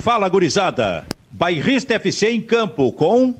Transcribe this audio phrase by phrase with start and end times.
[0.00, 1.04] Fala, gurizada.
[1.30, 3.34] Bairrista FC em campo com,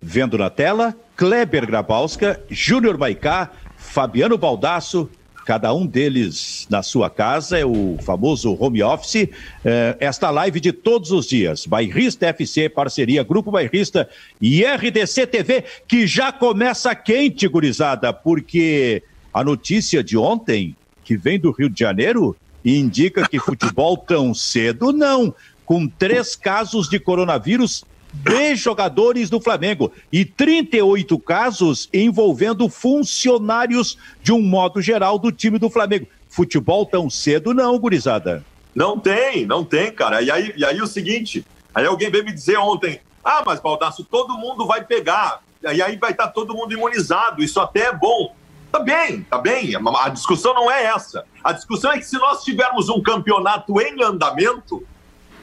[0.00, 5.08] vendo na tela, Kleber Grabowska, Júnior Maicá, Fabiano Baldasso,
[5.46, 9.26] cada um deles na sua casa, é o famoso home office.
[9.64, 14.06] É, esta live de todos os dias, Bairrista FC, parceria Grupo Bairrista
[14.38, 19.02] e RDC TV, que já começa quente, gurizada, porque
[19.32, 24.92] a notícia de ontem, que vem do Rio de Janeiro, indica que futebol tão cedo
[24.92, 33.96] não com três casos de coronavírus de jogadores do Flamengo e 38 casos envolvendo funcionários
[34.22, 36.06] de um modo geral do time do Flamengo.
[36.28, 38.44] Futebol tão cedo não, gurizada.
[38.74, 40.20] Não tem, não tem, cara.
[40.22, 44.04] E aí, e aí o seguinte, aí alguém veio me dizer ontem, ah, mas Baldaço,
[44.04, 48.34] todo mundo vai pegar, e aí vai estar todo mundo imunizado, isso até é bom.
[48.70, 51.26] Tá bem, tá bem, a discussão não é essa.
[51.44, 54.82] A discussão é que se nós tivermos um campeonato em andamento,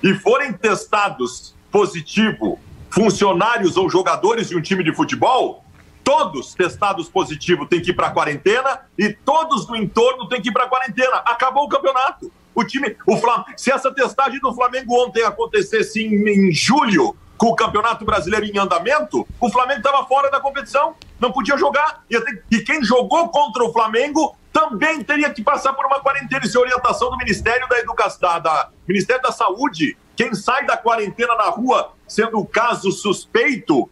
[0.03, 5.63] e forem testados positivo funcionários ou jogadores de um time de futebol,
[6.03, 10.51] todos testados positivo têm que ir para quarentena e todos do entorno têm que ir
[10.51, 11.17] para quarentena.
[11.17, 12.31] Acabou o campeonato.
[12.55, 13.45] O time, o Flam...
[13.55, 18.57] se essa testagem do Flamengo ontem acontecesse em, em julho, com o Campeonato Brasileiro em
[18.57, 22.03] andamento, o Flamengo estava fora da competição, não podia jogar.
[22.51, 26.45] E quem jogou contra o Flamengo também teria que passar por uma quarentena.
[26.45, 29.97] Isso é orientação do Ministério da Educação, da, da Ministério da Saúde.
[30.15, 33.89] Quem sai da quarentena na rua sendo o caso suspeito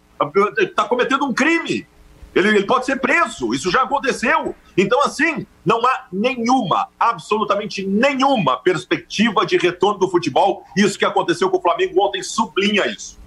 [0.59, 1.87] está cometendo um crime.
[2.35, 4.55] Ele, ele, pode ser preso, isso já aconteceu.
[4.77, 10.63] Então, assim, não há nenhuma, absolutamente nenhuma perspectiva de retorno do futebol.
[10.75, 13.17] Isso que aconteceu com o Flamengo ontem sublinha isso.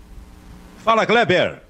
[0.84, 1.69] Fala, Kleber.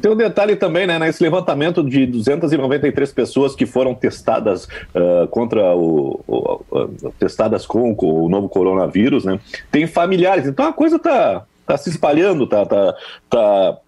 [0.00, 0.98] Tem um detalhe também, né?
[0.98, 7.94] Nesse levantamento de 293 pessoas que foram testadas uh, contra o, o uh, testadas com,
[7.94, 9.38] com, o novo coronavírus, né?
[9.70, 10.46] Tem familiares.
[10.46, 12.94] Então a coisa tá, tá se espalhando, tá, tá,
[13.28, 13.78] tá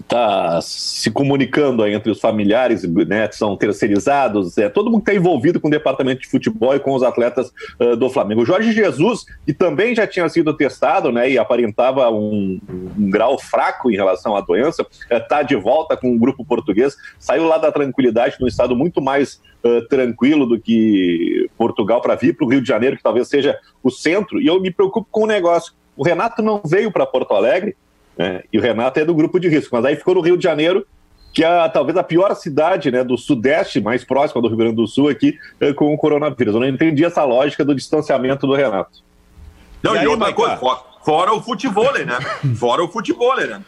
[0.00, 5.68] está se comunicando entre os familiares, né, são terceirizados, é, todo mundo está envolvido com
[5.68, 8.44] o departamento de futebol e com os atletas uh, do Flamengo.
[8.44, 12.60] Jorge Jesus, que também já tinha sido testado né, e aparentava um,
[12.98, 16.96] um grau fraco em relação à doença, está é, de volta com o grupo português,
[17.18, 22.36] saiu lá da tranquilidade, num estado muito mais uh, tranquilo do que Portugal, para vir
[22.36, 25.24] para o Rio de Janeiro, que talvez seja o centro, e eu me preocupo com
[25.24, 25.72] o negócio.
[25.96, 27.76] O Renato não veio para Porto Alegre,
[28.16, 28.42] né?
[28.52, 30.86] E o Renato é do grupo de risco, mas aí ficou no Rio de Janeiro,
[31.32, 34.86] que é talvez a pior cidade né, do Sudeste, mais próxima do Rio Grande do
[34.86, 36.54] Sul, aqui eh, com o coronavírus.
[36.54, 38.98] Eu não entendi essa lógica do distanciamento do Renato.
[39.82, 42.18] Não, e, aí, outra coisa, fora, fora, o futebol, né?
[42.56, 43.62] Fora o futebol, né?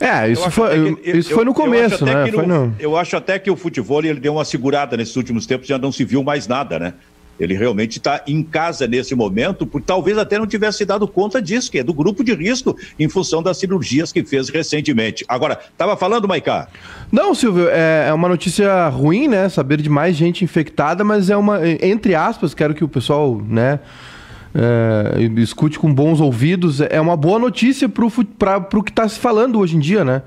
[0.00, 2.26] É, isso, foi, que, isso eu, foi no começo, né?
[2.26, 2.76] No, no...
[2.78, 5.90] Eu acho até que o futebol ele deu uma segurada nesses últimos tempos, já não
[5.90, 6.94] se viu mais nada, né?
[7.38, 11.70] Ele realmente está em casa nesse momento, por talvez até não tivesse dado conta disso,
[11.70, 15.24] que é do grupo de risco, em função das cirurgias que fez recentemente.
[15.28, 16.68] Agora, estava falando, Maicá?
[17.10, 19.48] Não, Silvio, é, é, uma notícia ruim, né?
[19.48, 23.80] Saber de mais gente infectada, mas é uma, entre aspas, quero que o pessoal, né?
[24.54, 29.58] É, escute com bons ouvidos, é uma boa notícia para o que está se falando
[29.58, 30.22] hoje em dia, né?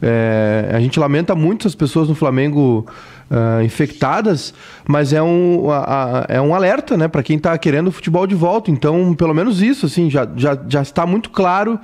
[0.00, 2.86] É, a gente lamenta muito as pessoas no Flamengo
[3.30, 4.54] uh, infectadas,
[4.86, 8.26] mas é um, a, a, é um alerta né, para quem está querendo o futebol
[8.26, 8.70] de volta.
[8.70, 11.78] Então, pelo menos isso, assim, já, já, já está muito claro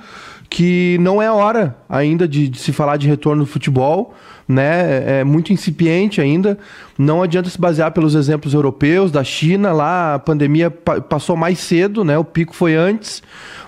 [0.49, 4.13] que não é hora ainda de, de se falar de retorno do futebol
[4.47, 5.19] né?
[5.19, 6.57] É muito incipiente ainda.
[6.97, 12.03] Não adianta se basear pelos exemplos europeus, da China, lá a pandemia passou mais cedo,
[12.03, 12.17] né?
[12.17, 13.23] O pico foi antes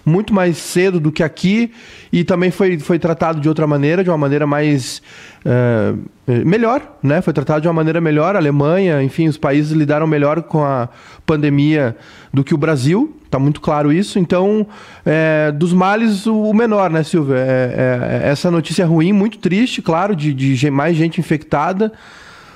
[0.06, 1.72] muito mais cedo do que aqui
[2.14, 5.02] e também foi, foi tratado de outra maneira, de uma maneira mais
[5.48, 7.22] uh, melhor, né?
[7.22, 8.36] Foi tratado de uma maneira melhor.
[8.36, 10.90] A Alemanha, enfim, os países lidaram melhor com a
[11.26, 11.96] pandemia
[12.34, 13.18] do que o Brasil.
[13.30, 14.20] Tá muito claro isso.
[14.20, 14.68] Então,
[15.06, 17.38] é, dos males, o menor, né, Silvia?
[17.38, 21.92] É, é, essa notícia é ruim, muito triste, claro, de, de mais gente infectada.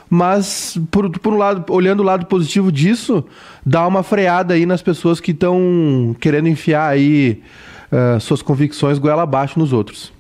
[0.10, 3.24] Mas, por, por um lado, olhando o lado positivo disso,
[3.66, 7.42] dá uma freada aí nas pessoas que estão querendo enfiar aí
[7.90, 10.12] uh, suas convicções goela abaixo nos outros.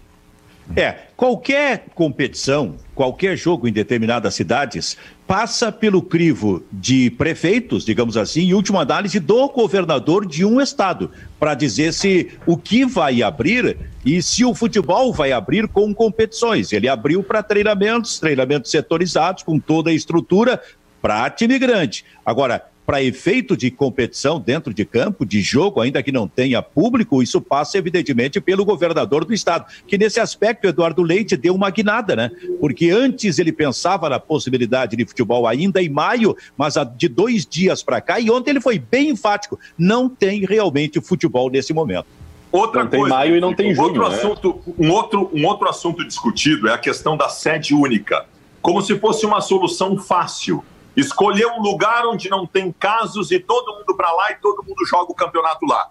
[0.75, 4.97] É, qualquer competição, qualquer jogo em determinadas cidades
[5.27, 11.11] passa pelo crivo de prefeitos, digamos assim, em última análise do governador de um estado,
[11.39, 16.71] para dizer se o que vai abrir e se o futebol vai abrir com competições.
[16.71, 20.61] Ele abriu para treinamentos, treinamentos setorizados, com toda a estrutura
[21.01, 22.05] para time grande.
[22.25, 27.21] Agora, para efeito de competição dentro de campo, de jogo, ainda que não tenha público,
[27.21, 32.15] isso passa evidentemente pelo governador do estado, que nesse aspecto Eduardo Leite deu uma guinada,
[32.15, 32.31] né?
[32.59, 37.83] Porque antes ele pensava na possibilidade de futebol ainda em maio, mas de dois dias
[37.83, 42.07] para cá, e ontem ele foi bem enfático, não tem realmente futebol nesse momento.
[42.51, 43.87] Outra não tem coisa, maio e não tem junho.
[43.87, 44.15] Outro né?
[44.15, 48.25] assunto, um, outro, um outro assunto discutido é a questão da sede única.
[48.61, 50.63] Como se fosse uma solução fácil.
[50.95, 54.85] Escolher um lugar onde não tem casos e todo mundo para lá e todo mundo
[54.85, 55.89] joga o campeonato lá.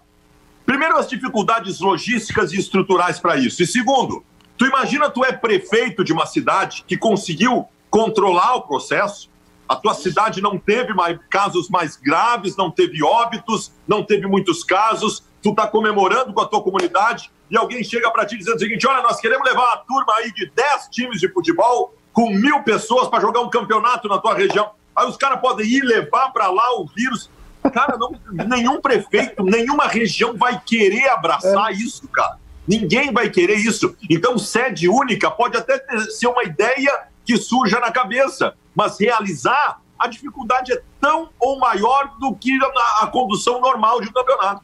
[0.65, 3.63] Primeiro, as dificuldades logísticas e estruturais para isso.
[3.63, 4.23] E segundo,
[4.57, 9.29] tu imagina tu é prefeito de uma cidade que conseguiu controlar o processo,
[9.67, 14.63] a tua cidade não teve mais casos mais graves, não teve óbitos, não teve muitos
[14.63, 18.59] casos, tu está comemorando com a tua comunidade e alguém chega para ti dizendo o
[18.59, 22.63] seguinte: olha, nós queremos levar uma turma aí de 10 times de futebol com mil
[22.63, 24.71] pessoas para jogar um campeonato na tua região.
[24.95, 27.29] Aí os caras podem ir levar para lá o vírus.
[27.73, 28.13] Cara, não,
[28.47, 32.37] nenhum prefeito, nenhuma região vai querer abraçar isso, cara.
[32.67, 33.95] Ninguém vai querer isso.
[34.09, 39.79] Então, sede única pode até ter, ser uma ideia que surja na cabeça, mas realizar,
[39.97, 44.63] a dificuldade é tão ou maior do que a, a condução normal de um campeonato.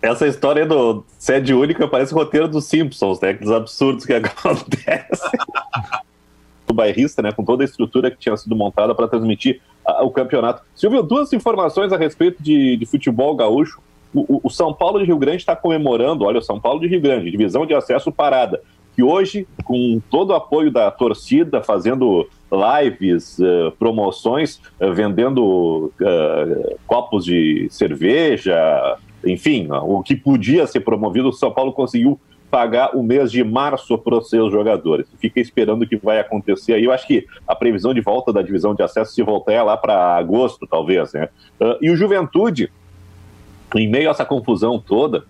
[0.00, 3.30] Essa história do sede única parece o roteiro dos Simpsons, né?
[3.30, 5.30] Aqueles absurdos que acontecem.
[6.72, 7.30] O bairrista, né?
[7.32, 10.62] Com toda a estrutura que tinha sido montada para transmitir a, o campeonato.
[10.74, 13.80] Silvio, duas informações a respeito de, de futebol gaúcho.
[14.14, 17.00] O, o, São Paulo de Rio Grande está comemorando, olha, o São Paulo de Rio
[17.00, 18.60] Grande, divisão de acesso parada,
[18.94, 26.78] que hoje, com todo o apoio da torcida, fazendo lives, uh, promoções, uh, vendendo uh,
[26.86, 32.20] copos de cerveja, enfim, o que podia ser promovido, o São Paulo conseguiu
[32.52, 35.06] pagar o mês de março para os seus jogadores.
[35.18, 36.84] Fica esperando o que vai acontecer aí.
[36.84, 39.74] Eu acho que a previsão de volta da divisão de acesso, se voltar, é lá
[39.74, 41.14] para agosto, talvez.
[41.14, 41.30] Né?
[41.80, 42.70] e o Juventude,
[43.74, 45.24] em meio a essa confusão toda,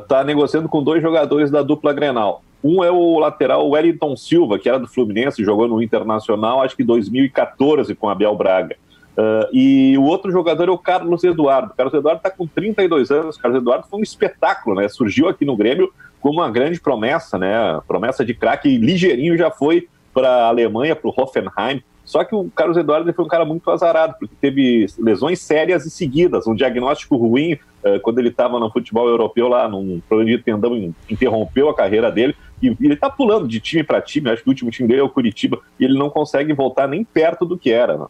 [0.00, 2.42] está negociando com dois jogadores da dupla Grenal.
[2.64, 6.82] Um é o lateral Wellington Silva, que era do Fluminense, jogou no Internacional, acho que
[6.82, 8.74] em 2014 com Abel Braga.
[9.18, 11.72] Uh, e o outro jogador é o Carlos Eduardo.
[11.72, 13.36] O Carlos Eduardo está com 32 anos.
[13.36, 14.88] O Carlos Eduardo foi um espetáculo, né?
[14.88, 15.92] Surgiu aqui no Grêmio
[16.24, 17.78] como uma grande promessa, né?
[17.86, 18.78] Promessa de craque.
[18.78, 21.82] Ligeirinho já foi para a Alemanha, para o Hoffenheim.
[22.02, 25.90] Só que o Carlos Eduardo foi um cara muito azarado, porque teve lesões sérias e
[25.90, 30.42] seguidas, um diagnóstico ruim uh, quando ele estava no futebol europeu lá, num problema de
[30.42, 34.48] tendão, interrompeu a carreira dele, e, ele está pulando de time para time, acho que
[34.48, 37.58] o último time dele é o Curitiba, e ele não consegue voltar nem perto do
[37.58, 37.98] que era.
[37.98, 38.06] Né?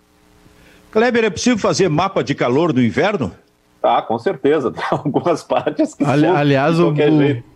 [0.92, 3.32] Kleber, é possível fazer mapa de calor no inverno?
[3.84, 4.70] Ah, com certeza.
[4.72, 6.94] Tem algumas partes que Ali, são Aliás, o,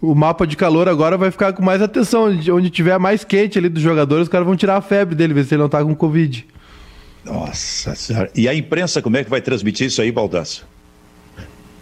[0.02, 2.26] o, mapa de calor agora vai ficar com mais atenção.
[2.52, 5.44] Onde tiver mais quente ali dos jogadores, os caras vão tirar a febre dele, ver
[5.44, 6.46] se ele não tá com Covid.
[7.25, 8.30] Nossa senhora.
[8.34, 10.66] E a imprensa, como é que vai transmitir isso aí, Baldasso?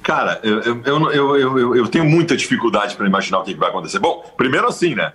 [0.02, 3.98] Cara, eu, eu, eu, eu, eu tenho muita dificuldade para imaginar o que vai acontecer.
[3.98, 5.12] Bom, primeiro assim, né?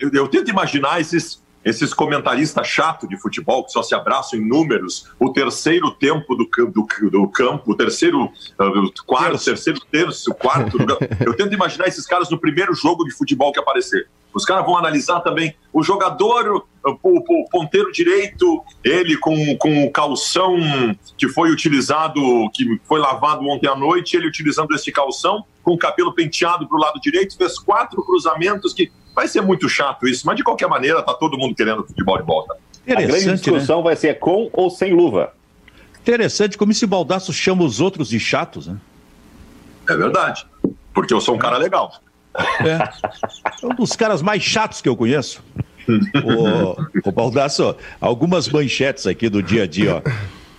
[0.00, 4.46] Eu, eu tento imaginar esses esses comentaristas chato de futebol que só se abraçam em
[4.46, 9.44] números, o terceiro tempo do, do, do campo, o terceiro, uh, quarto, terço.
[9.44, 10.78] terceiro terço, quarto.
[11.24, 14.08] eu tento imaginar esses caras no primeiro jogo de futebol que aparecer.
[14.34, 19.90] Os caras vão analisar também o jogador, o, o, ponteiro direito, ele com, com o
[19.90, 20.56] calção
[21.18, 22.20] que foi utilizado,
[22.52, 26.76] que foi lavado ontem à noite, ele utilizando esse calção, com o cabelo penteado para
[26.76, 30.68] o lado direito, fez quatro cruzamentos que vai ser muito chato isso, mas de qualquer
[30.68, 32.56] maneira tá todo mundo querendo futebol de volta.
[32.88, 33.32] A grande né?
[33.34, 33.84] discussão né?
[33.84, 35.32] vai ser com ou sem luva.
[36.00, 38.76] Interessante como esse baldaço chama os outros de chatos, né?
[39.88, 40.46] É verdade,
[40.92, 41.92] porque eu sou um cara legal.
[42.60, 42.88] É.
[43.62, 45.42] é um dos caras mais chatos que eu conheço.
[46.24, 50.02] o, o Baldasso, algumas manchetes aqui do dia a dia, ó.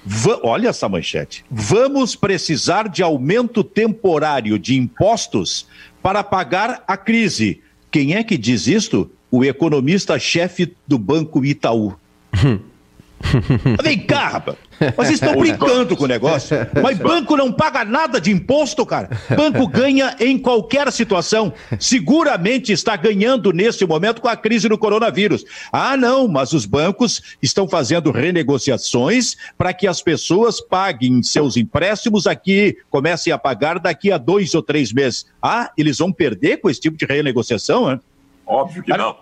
[0.05, 1.45] Va Olha essa manchete.
[1.49, 5.65] Vamos precisar de aumento temporário de impostos
[6.01, 7.62] para pagar a crise.
[7.93, 9.11] Quem é que diz isto?
[9.29, 11.93] O economista-chefe do Banco Itaú.
[13.83, 14.57] Vem cá, rapaz.
[14.97, 16.55] Mas estão brincando com o negócio.
[16.81, 19.09] Mas banco não paga nada de imposto, cara.
[19.35, 21.53] Banco ganha em qualquer situação.
[21.79, 25.45] Seguramente está ganhando nesse momento com a crise do coronavírus.
[25.71, 32.27] Ah, não, mas os bancos estão fazendo renegociações para que as pessoas paguem seus empréstimos
[32.27, 35.25] aqui, comecem a pagar daqui a dois ou três meses.
[35.41, 37.99] Ah, eles vão perder com esse tipo de renegociação, né?
[38.45, 39.15] Óbvio que não.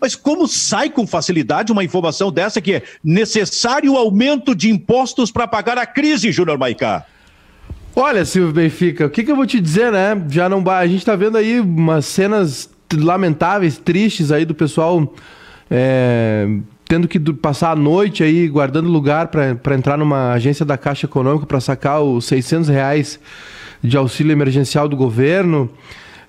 [0.00, 5.46] Mas como sai com facilidade uma informação dessa que é necessário aumento de impostos para
[5.46, 7.06] pagar a crise, Júnior Maicá?
[7.96, 10.20] Olha, Silvio Benfica, o que, que, eu vou te dizer, né?
[10.28, 15.14] Já não A gente tá vendo aí umas cenas lamentáveis, tristes aí do pessoal
[15.70, 16.46] é,
[16.86, 21.46] tendo que passar a noite aí guardando lugar para entrar numa agência da Caixa Econômica
[21.46, 23.18] para sacar os 600 reais
[23.82, 25.70] de auxílio emergencial do governo.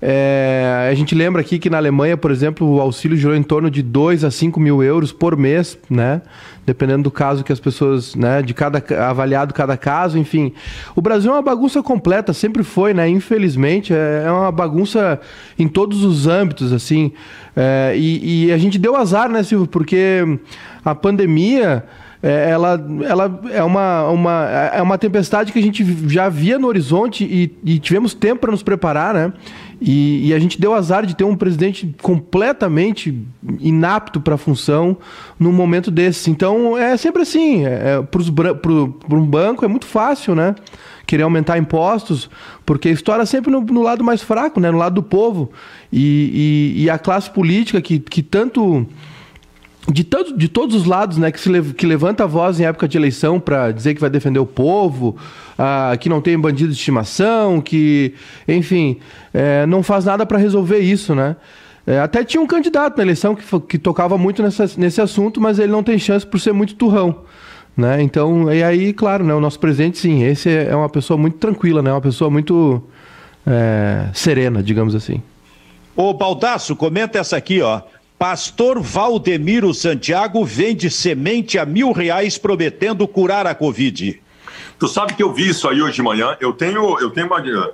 [0.02, 3.70] É, a gente lembra aqui que na Alemanha, por exemplo, o auxílio girou em torno
[3.70, 6.22] de 2 a 5 mil euros por mês, né?
[6.66, 10.52] dependendo do caso que as pessoas, né, de cada avaliado cada caso, enfim.
[10.96, 13.08] O Brasil é uma bagunça completa, sempre foi, né?
[13.08, 15.20] Infelizmente, é, é uma bagunça
[15.60, 17.12] em todos os âmbitos, assim.
[17.56, 19.68] É, e, e, a gente deu azar, né, Silvio?
[19.68, 20.40] Porque
[20.84, 21.84] a pandemia
[22.26, 26.68] é, ela, ela é, uma, uma, é uma tempestade que a gente já via no
[26.68, 29.32] horizonte e, e tivemos tempo para nos preparar, né?
[29.80, 33.16] E, e, a gente deu azar de ter um presidente completamente
[33.60, 34.98] inapto para a função
[35.40, 36.32] num momento desse.
[36.32, 37.64] Então é sempre assim.
[37.64, 40.56] É, é para um banco é muito fácil, né?
[41.06, 42.28] Querer aumentar impostos,
[42.66, 44.72] porque estoura sempre no, no lado mais fraco, né?
[44.72, 45.52] No lado do povo.
[45.94, 48.88] E, e, e a classe política que, que tanto
[49.88, 52.98] de, de todos os lados, né, que, se, que levanta a voz em época de
[52.98, 55.16] eleição para dizer que vai defender o povo,
[55.58, 58.14] ah, que não tem bandido de estimação, que,
[58.48, 58.98] enfim,
[59.34, 61.36] é, não faz nada para resolver isso, né?
[61.88, 65.60] É, até tinha um candidato na eleição que, que tocava muito nessa, nesse assunto, mas
[65.60, 67.24] ele não tem chance por ser muito turrão.
[67.78, 68.02] Né?
[68.02, 71.38] Então, e aí, claro, né, o nosso presidente, sim, esse é, é uma pessoa muito
[71.38, 71.92] tranquila, né?
[71.92, 72.82] uma pessoa muito
[73.46, 75.22] é, serena, digamos assim.
[75.96, 77.82] Ô, Baldaço, comenta essa aqui, ó.
[78.18, 84.22] Pastor Valdemiro Santiago vende semente a mil reais prometendo curar a Covid.
[84.80, 86.38] Tu sabe que eu vi isso aí hoje de manhã.
[86.40, 87.74] Eu tenho, eu tenho uma,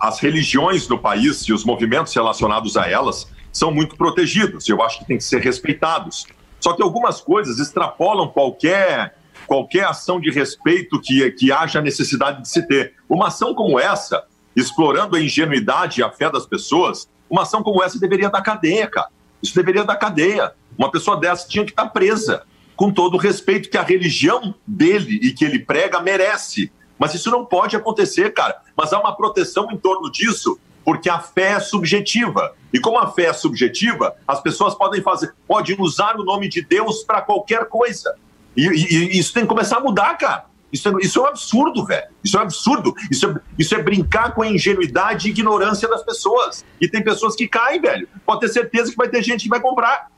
[0.00, 4.68] as religiões no país e os movimentos relacionados a elas são muito protegidos.
[4.68, 6.26] Eu acho que tem que ser respeitados.
[6.60, 9.16] Só que algumas coisas extrapolam qualquer
[9.48, 12.94] qualquer ação de respeito que, que haja necessidade de se ter.
[13.08, 14.24] Uma ação como essa,
[14.54, 18.86] explorando a ingenuidade e a fé das pessoas, uma ação como essa deveria dar cadeia,
[18.86, 19.08] cara.
[19.42, 20.52] Isso deveria dar cadeia.
[20.78, 22.44] Uma pessoa dessa tinha que estar presa,
[22.76, 26.70] com todo o respeito que a religião dele e que ele prega merece.
[26.98, 28.60] Mas isso não pode acontecer, cara.
[28.76, 32.54] Mas há uma proteção em torno disso, porque a fé é subjetiva.
[32.72, 36.62] E como a fé é subjetiva, as pessoas podem fazer, podem usar o nome de
[36.62, 38.14] Deus para qualquer coisa.
[38.56, 40.46] E, e, e, isso tem que começar a mudar, cara.
[40.72, 42.06] Isso é, isso é um absurdo, velho.
[42.24, 42.94] Isso é um absurdo.
[43.10, 46.64] Isso é, isso é brincar com a ingenuidade e ignorância das pessoas.
[46.80, 48.08] E tem pessoas que caem, velho.
[48.24, 50.10] Pode ter certeza que vai ter gente que vai comprar.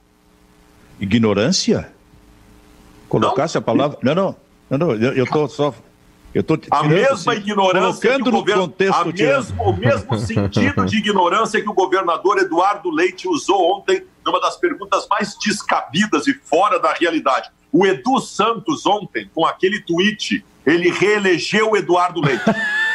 [1.01, 1.91] Ignorância?
[3.09, 3.61] Colocasse não.
[3.61, 3.99] a palavra.
[4.01, 4.37] Não, não.
[4.71, 4.91] Não, não.
[4.93, 5.75] Eu, eu tô só.
[6.33, 10.97] Eu tô a mesma assim, ignorância que o governo, a mesmo, o mesmo sentido de
[10.97, 16.81] ignorância que o governador Eduardo Leite usou ontem numa das perguntas mais descabidas e fora
[16.81, 17.51] da realidade.
[17.75, 22.45] O Edu Santos, ontem, com aquele tweet, ele reelegeu o Eduardo Leite.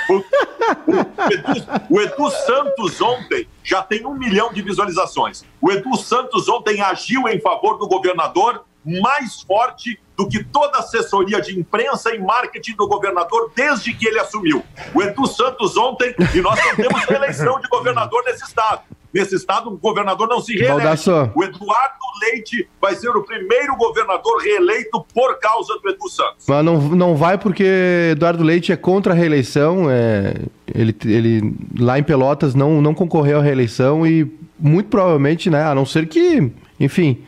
[0.09, 5.43] O, o, Edu, o, Edu, Santos ontem já tem um milhão de visualizações.
[5.59, 10.79] O Edu Santos ontem agiu em favor do governador mais forte do que toda a
[10.79, 14.63] assessoria de imprensa e marketing do governador desde que ele assumiu.
[14.95, 18.83] O Edu Santos ontem, e nós não temos reeleição de governador nesse estado
[19.13, 21.09] nesse estado, o governador não se reelege.
[21.35, 26.45] O Eduardo Leite vai ser o primeiro governador reeleito por causa do Edu Santos.
[26.47, 29.89] Mas não, não vai porque Eduardo Leite é contra a reeleição.
[29.89, 30.35] É,
[30.73, 35.73] ele, ele lá em Pelotas não, não concorreu à reeleição e muito provavelmente, né, a
[35.73, 37.23] não ser que, enfim,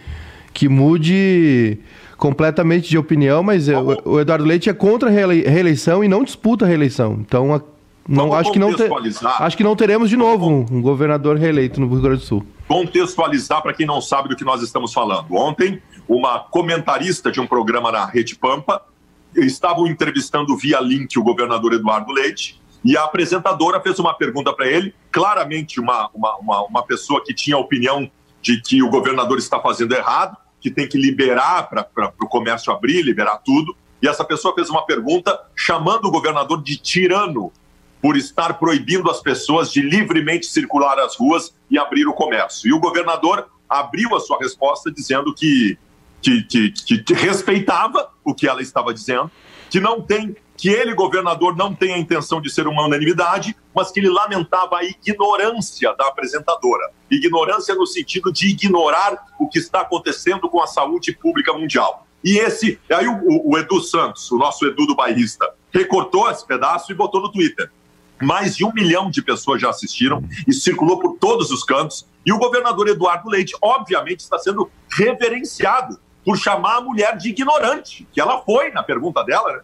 [0.53, 1.79] que mude
[2.17, 6.65] completamente de opinião, mas o, o Eduardo Leite é contra a reeleição e não disputa
[6.65, 7.17] a reeleição.
[7.19, 7.59] Então a
[8.07, 8.83] não, acho que não, te...
[9.39, 12.45] acho que não teremos de novo um, um governador reeleito no Rio Grande do Sul.
[12.67, 15.33] Contextualizar para quem não sabe do que nós estamos falando.
[15.33, 18.81] Ontem, uma comentarista de um programa na Rede Pampa
[19.35, 24.67] estavam entrevistando via link o governador Eduardo Leite e a apresentadora fez uma pergunta para
[24.67, 28.09] ele, claramente uma, uma, uma, uma, pessoa que tinha a opinião
[28.41, 33.03] de que o governador está fazendo errado, que tem que liberar para o comércio abrir,
[33.03, 33.75] liberar tudo.
[34.01, 37.51] E essa pessoa fez uma pergunta chamando o governador de tirano
[38.01, 42.67] por estar proibindo as pessoas de livremente circular as ruas e abrir o comércio.
[42.67, 45.77] E o governador abriu a sua resposta dizendo que,
[46.21, 49.29] que, que, que respeitava o que ela estava dizendo,
[49.69, 53.89] que não tem que ele, governador, não tem a intenção de ser uma unanimidade, mas
[53.89, 56.91] que ele lamentava a ignorância da apresentadora.
[57.09, 62.05] Ignorância no sentido de ignorar o que está acontecendo com a saúde pública mundial.
[62.23, 66.91] E esse, aí o, o Edu Santos, o nosso Edu do bairrista, recortou esse pedaço
[66.91, 67.71] e botou no Twitter.
[68.21, 72.05] Mais de um milhão de pessoas já assistiram e circulou por todos os cantos.
[72.25, 78.07] E o governador Eduardo Leite, obviamente, está sendo reverenciado por chamar a mulher de ignorante,
[78.13, 79.53] que ela foi na pergunta dela.
[79.53, 79.59] Né?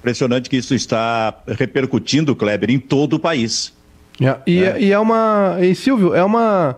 [0.00, 3.72] Impressionante que isso está repercutindo, Kleber, em todo o país.
[4.20, 4.80] É, e, é.
[4.80, 5.58] e é uma.
[5.60, 6.76] E Silvio, é uma.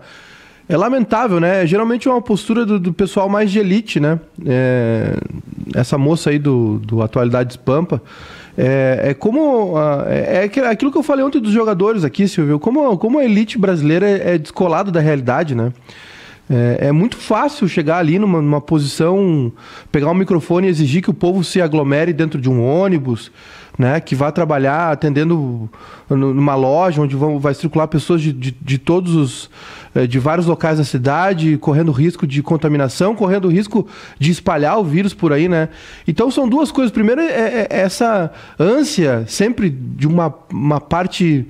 [0.68, 1.66] É lamentável, né?
[1.66, 4.20] Geralmente é uma postura do, do pessoal mais de elite, né?
[4.44, 5.14] É,
[5.74, 8.02] essa moça aí do, do Atualidades Pampa
[8.60, 9.74] é, é como.
[10.08, 12.58] É, é aquilo que eu falei ontem dos jogadores aqui, Silvio.
[12.58, 15.72] Como, como a elite brasileira é, descolado da realidade, né?
[16.50, 19.52] É, é, muito fácil chegar ali numa, numa, posição,
[19.92, 23.30] pegar um microfone e exigir que o povo se aglomere dentro de um ônibus,
[23.78, 24.00] né?
[24.00, 25.70] Que vá trabalhar atendendo
[26.10, 29.50] numa loja onde vão, vai circular pessoas de, de, de todos os.
[29.94, 33.86] Eh, de vários locais da cidade, correndo risco de contaminação, correndo risco
[34.18, 35.68] de espalhar o vírus por aí, né?
[36.06, 36.92] Então são duas coisas.
[36.92, 41.46] Primeiro é, é, é essa ânsia sempre de uma, uma parte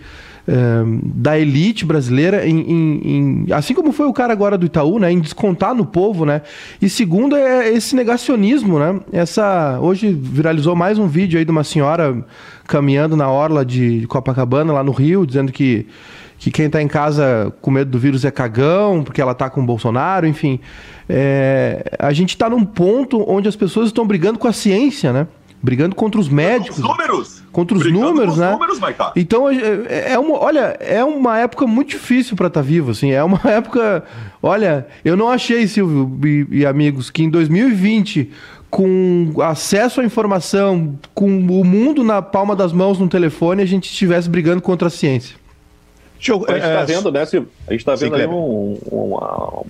[1.05, 5.13] da elite brasileira, em, em, em, assim como foi o cara agora do Itaú, né,
[5.13, 6.41] em descontar no povo, né?
[6.81, 8.99] E segundo é esse negacionismo, né?
[9.13, 12.25] Essa hoje viralizou mais um vídeo aí de uma senhora
[12.67, 15.87] caminhando na orla de Copacabana lá no Rio, dizendo que
[16.39, 19.61] que quem está em casa com medo do vírus é cagão, porque ela está com
[19.61, 20.61] o Bolsonaro, enfim.
[21.09, 25.27] É, a gente está num ponto onde as pessoas estão brigando com a ciência, né?
[25.63, 26.79] Brigando contra os médicos.
[26.79, 27.43] Os números.
[27.51, 28.53] Contra os brigando números, né?
[28.53, 28.79] Números,
[29.17, 32.91] então, é, é, é, uma, olha, é uma época muito difícil para estar tá vivo,
[32.91, 33.11] assim.
[33.11, 34.05] É uma época,
[34.43, 38.31] olha, eu não achei, Silvio e, e amigos, que em 2020
[38.71, 43.91] com acesso à informação, com o mundo na palma das mãos no telefone, a gente
[43.91, 45.37] estivesse brigando contra a ciência.
[46.27, 47.51] Eu, a gente está é, vendo, né, Silvio?
[47.67, 49.65] A gente está vendo aí um, uma,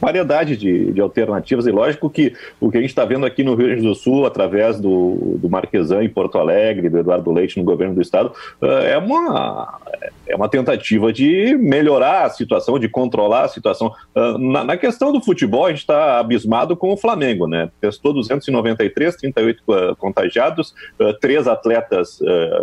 [0.00, 3.54] variedade de, de, alternativas, e lógico que o que a gente está vendo aqui no
[3.54, 7.64] Rio Grande do Sul, através do, do Marquesan em Porto Alegre, do Eduardo Leite no
[7.64, 8.32] governo do estado,
[8.62, 9.78] eh, é uma,
[10.26, 13.92] é uma tentativa de melhorar a situação, de controlar a situação.
[14.14, 17.70] Ah, na, na questão do futebol, a gente está abismado com o Flamengo, né?
[17.80, 20.74] Testou 293, 38 ah, contagiados,
[21.20, 22.20] três atletas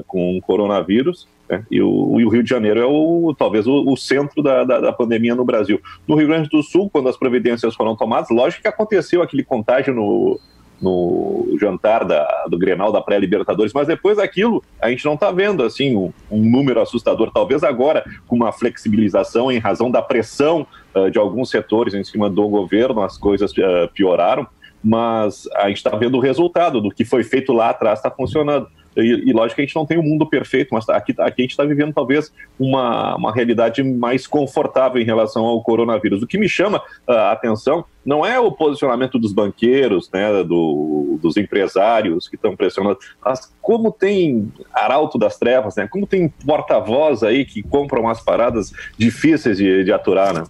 [0.08, 1.28] com coronavírus.
[1.50, 1.64] Né?
[1.72, 4.80] E, o, e, o, Rio de Janeiro é o, talvez o, o centro da, da,
[4.80, 5.80] da, pandemia no Brasil.
[6.08, 9.94] No Rio Grande do Sul, quando as providências foram tomadas, lógico que aconteceu aquele contágio
[9.94, 10.40] no,
[10.82, 15.64] no jantar da, do Grenal da pré-Libertadores, mas depois daquilo a gente não está vendo
[15.64, 17.32] assim um, um, número assustador.
[17.32, 22.30] Talvez agora com uma flexibilização em razão da pressão uh, de alguns setores em cima
[22.30, 24.46] do governo, as coisas uh, pioraram,
[24.84, 28.68] mas a gente está vendo o resultado do que foi feito lá atrás está funcionando.
[28.98, 31.44] E, e lógico que a gente não tem um mundo perfeito, mas aqui, aqui a
[31.44, 36.22] gente está vivendo talvez uma, uma realidade mais confortável em relação ao coronavírus.
[36.22, 41.36] O que me chama a atenção não é o posicionamento dos banqueiros, né, do, dos
[41.38, 47.46] empresários que estão pressionando, mas como tem arauto das trevas, né, como tem porta-voz aí
[47.46, 50.44] que compram umas paradas difíceis de, de aturar, né?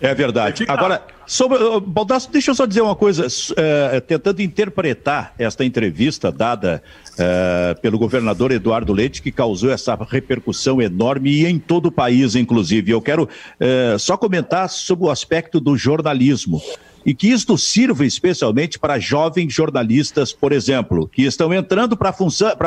[0.00, 0.64] É verdade.
[0.68, 6.82] Agora, sobre, Baldasso, deixa eu só dizer uma coisa, uh, tentando interpretar esta entrevista dada
[7.12, 12.34] uh, pelo governador Eduardo Leite, que causou essa repercussão enorme e em todo o país,
[12.34, 12.90] inclusive.
[12.90, 16.60] Eu quero uh, só comentar sobre o aspecto do jornalismo
[17.04, 22.12] e que isto sirva especialmente para jovens jornalistas, por exemplo, que estão entrando para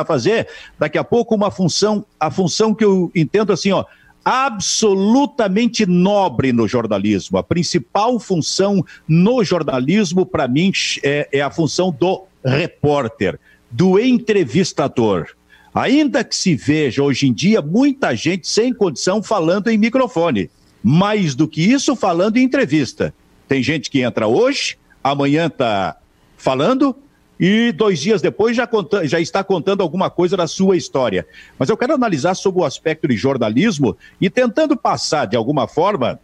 [0.05, 3.85] fazer daqui a pouco uma função, a função que eu entendo assim, ó,
[4.25, 7.37] absolutamente nobre no jornalismo.
[7.37, 10.71] A principal função no jornalismo, para mim,
[11.03, 15.27] é, é a função do repórter, do entrevistador.
[15.75, 20.49] Ainda que se veja hoje em dia muita gente sem condição falando em microfone.
[20.81, 23.13] Mais do que isso, falando em entrevista.
[23.47, 25.97] Tem gente que entra hoje, amanhã está
[26.35, 26.95] falando,
[27.39, 31.25] e dois dias depois já, conta, já está contando alguma coisa da sua história.
[31.59, 36.19] Mas eu quero analisar sobre o aspecto de jornalismo e tentando passar de alguma forma,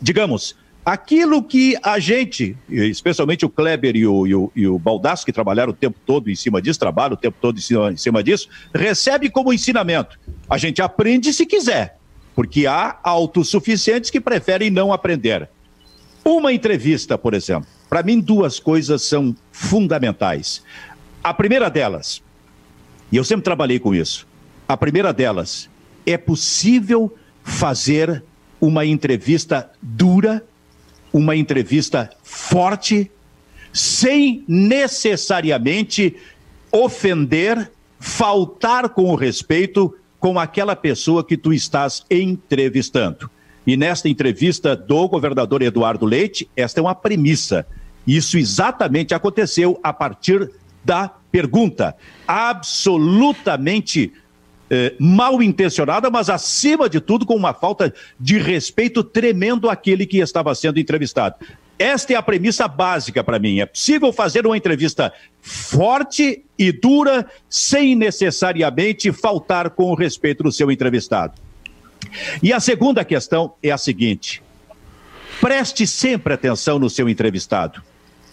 [0.00, 5.24] digamos, aquilo que a gente, especialmente o Kleber e o, e o, e o Baldasso,
[5.24, 7.96] que trabalharam o tempo todo em cima disso, trabalham o tempo todo em cima, em
[7.96, 10.18] cima disso, recebe como ensinamento.
[10.48, 11.98] A gente aprende se quiser,
[12.34, 15.48] porque há autossuficientes que preferem não aprender.
[16.24, 20.62] Uma entrevista, por exemplo para mim, duas coisas são fundamentais.
[21.22, 22.22] A primeira delas,
[23.12, 24.26] e eu sempre trabalhei com isso,
[24.66, 25.68] a primeira delas,
[26.06, 28.24] é possível fazer
[28.58, 30.42] uma entrevista dura,
[31.12, 33.10] uma entrevista forte,
[33.74, 36.16] sem necessariamente
[36.72, 43.30] ofender, faltar com o respeito com aquela pessoa que tu estás entrevistando.
[43.66, 47.66] E nesta entrevista do governador Eduardo Leite, esta é uma premissa.
[48.06, 50.50] Isso exatamente aconteceu a partir
[50.84, 51.94] da pergunta.
[52.26, 54.12] Absolutamente
[54.68, 60.18] eh, mal intencionada, mas acima de tudo com uma falta de respeito tremendo àquele que
[60.18, 61.36] estava sendo entrevistado.
[61.78, 63.60] Esta é a premissa básica para mim.
[63.60, 70.52] É possível fazer uma entrevista forte e dura sem necessariamente faltar com o respeito do
[70.52, 71.34] seu entrevistado.
[72.42, 74.42] E a segunda questão é a seguinte:
[75.40, 77.82] preste sempre atenção no seu entrevistado.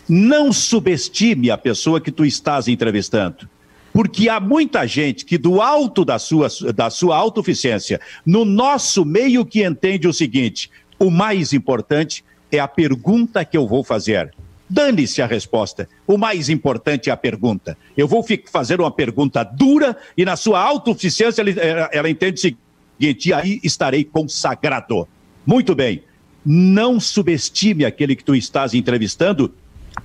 [0.08, 3.48] Não subestime a pessoa que tu estás entrevistando.
[3.94, 9.46] Porque há muita gente que, do alto da sua, da sua autossuficiência, no nosso meio
[9.46, 14.34] que entende o seguinte: o mais importante é a pergunta que eu vou fazer.
[14.70, 15.90] Dane-se a resposta.
[16.06, 17.76] O mais importante é a pergunta.
[17.98, 22.62] Eu vou fazer uma pergunta dura e, na sua autossuficiência, ela, ela entende o seguinte:
[23.00, 25.08] e aí estarei consagrado.
[25.46, 26.04] Muito bem.
[26.46, 29.54] Não subestime aquele que tu estás entrevistando,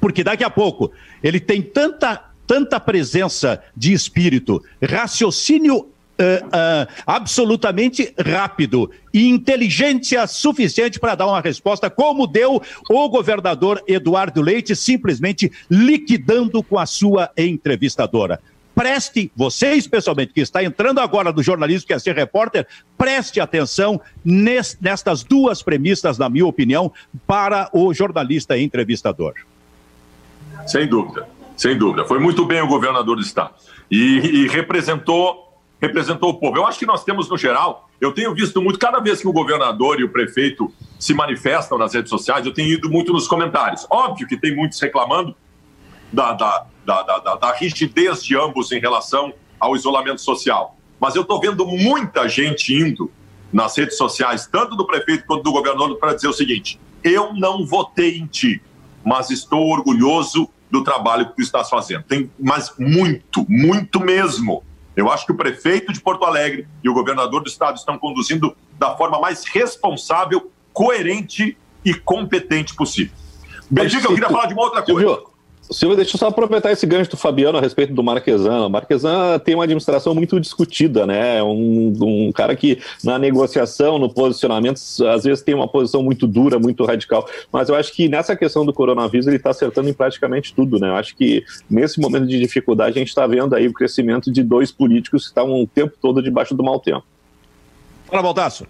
[0.00, 8.14] porque daqui a pouco ele tem tanta, tanta presença de espírito, raciocínio Uh, uh, absolutamente
[8.16, 15.50] rápido e inteligência suficiente para dar uma resposta, como deu o governador Eduardo Leite, simplesmente
[15.68, 18.40] liquidando com a sua entrevistadora.
[18.74, 22.66] Preste, você especialmente que está entrando agora no jornalismo, quer ser repórter,
[22.98, 26.92] preste atenção nestas duas premissas, na minha opinião,
[27.26, 29.34] para o jornalista entrevistador.
[30.66, 32.04] Sem dúvida, sem dúvida.
[32.04, 33.54] Foi muito bem o governador do estado
[33.90, 35.44] e, e representou
[35.80, 36.56] representou o povo.
[36.56, 39.32] Eu acho que nós temos, no geral, eu tenho visto muito, cada vez que o
[39.32, 43.87] governador e o prefeito se manifestam nas redes sociais, eu tenho ido muito nos comentários.
[43.90, 45.37] Óbvio que tem muitos reclamando
[46.10, 50.77] da, da, da, da, da rigidez de ambos em relação ao isolamento social.
[51.01, 53.11] Mas eu estou vendo muita gente indo
[53.53, 57.66] nas redes sociais, tanto do prefeito quanto do governador, para dizer o seguinte: eu não
[57.66, 58.61] votei em ti,
[59.05, 62.03] mas estou orgulhoso do trabalho que tu estás fazendo.
[62.03, 64.64] Tem, mas muito, muito mesmo.
[64.97, 68.57] Eu acho que o prefeito de Porto Alegre e o governador do estado estão conduzindo
[68.79, 73.14] da forma mais responsável, coerente e competente possível.
[73.70, 75.34] Bendiga, eu queria falar de uma outra coisa.
[75.70, 78.66] Silvio, deixa eu só aproveitar esse gancho do Fabiano a respeito do Marquesan.
[78.66, 81.42] O Marquesan tem uma administração muito discutida, né?
[81.42, 81.92] Um,
[82.29, 86.85] um cara que na negociação, no posicionamento, às vezes tem uma posição muito dura, muito
[86.85, 87.27] radical.
[87.50, 90.90] Mas eu acho que nessa questão do coronavírus ele está acertando em praticamente tudo, né?
[90.90, 94.42] Eu acho que nesse momento de dificuldade a gente está vendo aí o crescimento de
[94.42, 97.05] dois políticos que estão o tempo todo debaixo do mau tempo.
[98.05, 98.66] Fala, Baldasso.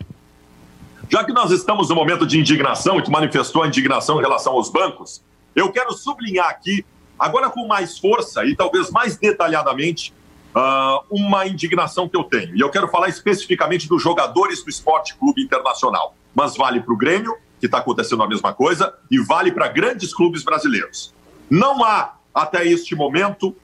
[1.10, 4.54] Já que nós estamos no momento de indignação e tu manifestou a indignação em relação
[4.54, 5.20] aos bancos,
[5.54, 6.84] eu quero sublinhar aqui,
[7.18, 10.12] agora com mais força e talvez mais detalhadamente,
[10.54, 12.56] uh, uma indignação que eu tenho.
[12.56, 16.16] E eu quero falar especificamente dos jogadores do Esporte Clube Internacional.
[16.34, 20.14] Mas vale para o Grêmio, que está acontecendo a mesma coisa, e vale para grandes
[20.14, 21.14] clubes brasileiros.
[21.48, 23.54] Não há, até este momento,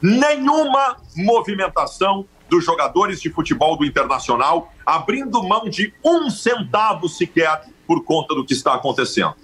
[0.00, 8.04] nenhuma movimentação dos jogadores de futebol do Internacional abrindo mão de um centavo sequer por
[8.04, 9.34] conta do que está acontecendo.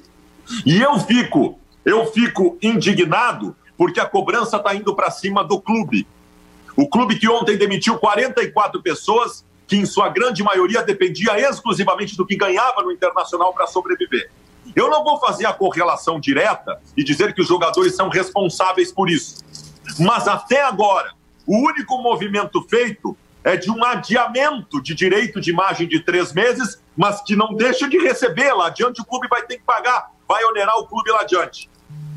[0.65, 6.07] E eu fico, eu fico indignado porque a cobrança está indo para cima do clube.
[6.77, 12.27] O clube que ontem demitiu 44 pessoas, que em sua grande maioria dependia exclusivamente do
[12.27, 14.31] que ganhava no Internacional para sobreviver.
[14.75, 19.09] Eu não vou fazer a correlação direta e dizer que os jogadores são responsáveis por
[19.09, 19.43] isso.
[19.99, 21.13] Mas até agora,
[21.47, 26.83] o único movimento feito é de um adiamento de direito de imagem de três meses,
[26.97, 28.53] mas que não deixa de receber.
[28.53, 31.69] Lá adiante o clube vai ter que pagar vai onerar o clube lá adiante.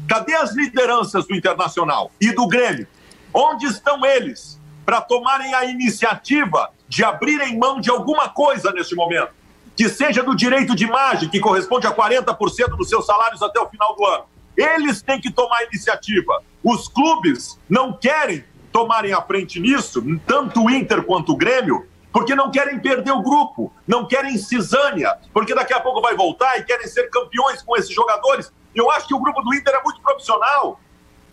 [0.08, 2.86] Cadê as lideranças do Internacional e do Grêmio?
[3.34, 9.32] Onde estão eles para tomarem a iniciativa de abrirem mão de alguma coisa neste momento?
[9.76, 13.68] Que seja do direito de imagem, que corresponde a 40% dos seus salários até o
[13.68, 14.26] final do ano.
[14.56, 16.44] Eles têm que tomar a iniciativa.
[16.64, 22.36] Os clubes não querem tomarem a frente nisso, tanto o Inter quanto o Grêmio, porque
[22.36, 26.64] não querem perder o grupo, não querem cisânia, porque daqui a pouco vai voltar e
[26.64, 28.52] querem ser campeões com esses jogadores.
[28.74, 30.80] Eu acho que o grupo do Inter é muito profissional.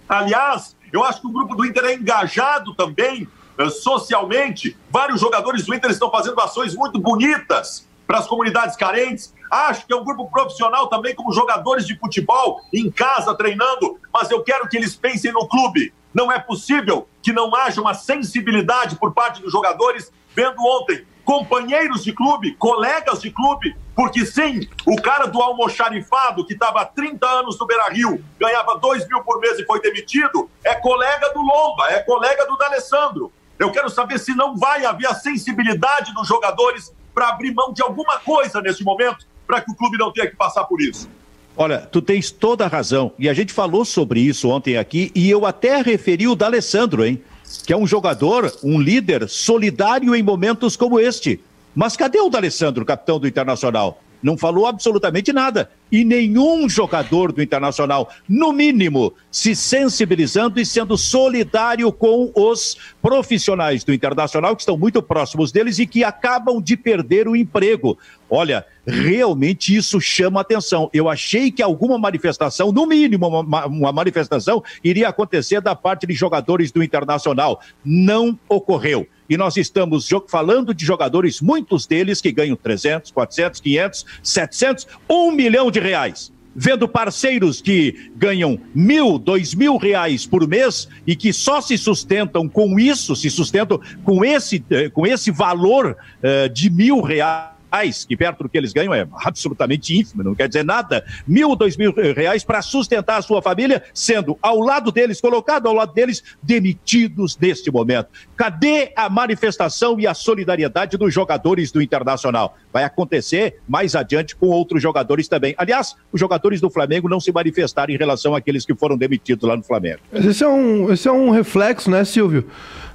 [0.09, 3.27] Aliás, eu acho que o grupo do Inter é engajado também
[3.59, 4.77] eh, socialmente.
[4.91, 9.33] Vários jogadores do Inter estão fazendo ações muito bonitas para as comunidades carentes.
[9.51, 14.31] Acho que é um grupo profissional também, como jogadores de futebol, em casa, treinando, mas
[14.31, 15.93] eu quero que eles pensem no clube.
[16.13, 22.03] Não é possível que não haja uma sensibilidade por parte dos jogadores vendo ontem companheiros
[22.03, 27.25] de clube, colegas de clube, porque sim, o cara do almoxarifado, que estava há 30
[27.25, 31.41] anos no Beira Rio, ganhava 2 mil por mês e foi demitido, é colega do
[31.41, 33.33] Lomba, é colega do D'Alessandro.
[33.59, 37.83] Eu quero saber se não vai haver a sensibilidade dos jogadores para abrir mão de
[37.83, 41.09] alguma coisa nesse momento, para que o clube não tenha que passar por isso.
[41.57, 43.13] Olha, tu tens toda a razão.
[43.19, 47.21] E a gente falou sobre isso ontem aqui, e eu até referi o D'Alessandro, hein?
[47.67, 51.41] que é um jogador, um líder solidário em momentos como este.
[51.75, 54.01] Mas cadê o D'Alessandro, capitão do Internacional?
[54.23, 55.71] Não falou absolutamente nada.
[55.91, 63.83] E nenhum jogador do Internacional, no mínimo, se sensibilizando e sendo solidário com os profissionais
[63.83, 67.99] do Internacional, que estão muito próximos deles e que acabam de perder o emprego.
[68.29, 70.89] Olha, realmente isso chama atenção.
[70.93, 76.71] Eu achei que alguma manifestação, no mínimo uma, manifestação, iria acontecer da parte de jogadores
[76.71, 77.61] do Internacional.
[77.85, 79.07] Não ocorreu.
[79.31, 85.31] E nós estamos falando de jogadores, muitos deles que ganham 300, 400, 500, 700, 1
[85.31, 86.33] milhão de reais.
[86.55, 92.49] Vendo parceiros que ganham mil, dois mil reais por mês e que só se sustentam
[92.49, 98.05] com isso, se sustentam com esse, eh, com esse valor uh, de mil reais reais,
[98.05, 101.77] que perto do que eles ganham é absolutamente ínfimo, não quer dizer nada, mil, dois
[101.77, 106.23] mil reais para sustentar a sua família, sendo ao lado deles, colocado ao lado deles,
[106.43, 108.09] demitidos neste momento.
[108.37, 112.57] Cadê a manifestação e a solidariedade dos jogadores do Internacional?
[112.73, 115.55] Vai acontecer mais adiante com outros jogadores também.
[115.57, 119.57] Aliás, os jogadores do Flamengo não se manifestaram em relação àqueles que foram demitidos lá
[119.57, 120.01] no Flamengo.
[120.13, 122.47] Esse é um, esse é um reflexo, né, Silvio?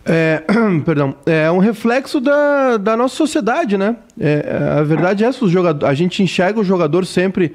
[0.06, 0.44] É,
[0.86, 3.96] perdão, é um reflexo da, da nossa sociedade, né?
[4.20, 7.54] É, a verdade é jogador, a gente enxerga o jogador sempre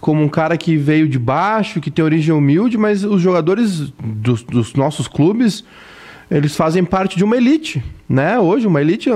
[0.00, 4.42] como um cara que veio de baixo, que tem origem humilde, mas os jogadores dos,
[4.42, 5.64] dos nossos clubes,
[6.30, 8.38] eles fazem parte de uma elite, né?
[8.38, 9.12] Hoje, uma elite é,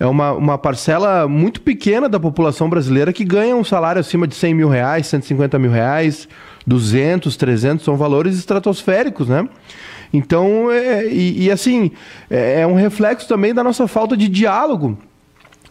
[0.00, 4.34] é uma, uma parcela muito pequena da população brasileira que ganha um salário acima de
[4.34, 6.28] 100 mil reais, 150 mil reais,
[6.66, 9.48] 200, 300, são valores estratosféricos, né?
[10.12, 11.90] Então, é, e, e, assim,
[12.30, 14.98] é, é um reflexo também da nossa falta de diálogo,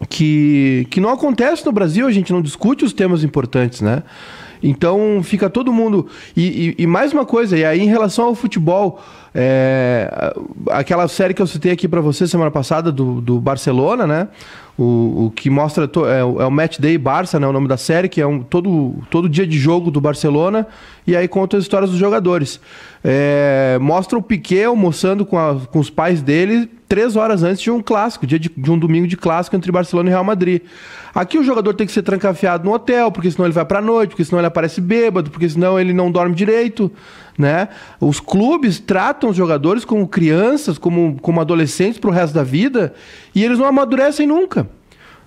[0.08, 4.02] que, que não acontece no Brasil, a gente não discute os temas importantes, né?
[4.62, 6.06] Então fica todo mundo.
[6.36, 9.00] E, e, e, mais uma coisa, e aí em relação ao futebol,
[9.34, 10.34] é,
[10.70, 14.28] aquela série que eu citei aqui para você semana passada do, do Barcelona, né?
[14.78, 17.46] O, o que mostra to, é, é, o Match Day Barça, né?
[17.46, 20.66] O nome da série, que é um, todo, todo dia de jogo do Barcelona,
[21.06, 22.60] e aí conta as histórias dos jogadores.
[23.04, 27.70] É, mostra o Piquet almoçando com, a, com os pais dele três horas antes de
[27.70, 30.62] um clássico, dia de, de, um domingo de clássico entre Barcelona e Real Madrid.
[31.14, 34.10] Aqui o jogador tem que ser trancafiado no hotel, porque senão ele vai pra noite,
[34.10, 36.90] porque senão ele aparece bêbado, porque senão ele não dorme direito,
[37.36, 37.68] né?
[38.00, 42.94] Os clubes tratam os jogadores como crianças, como, como adolescentes pro resto da vida,
[43.34, 44.68] e eles não amadurecem nunca.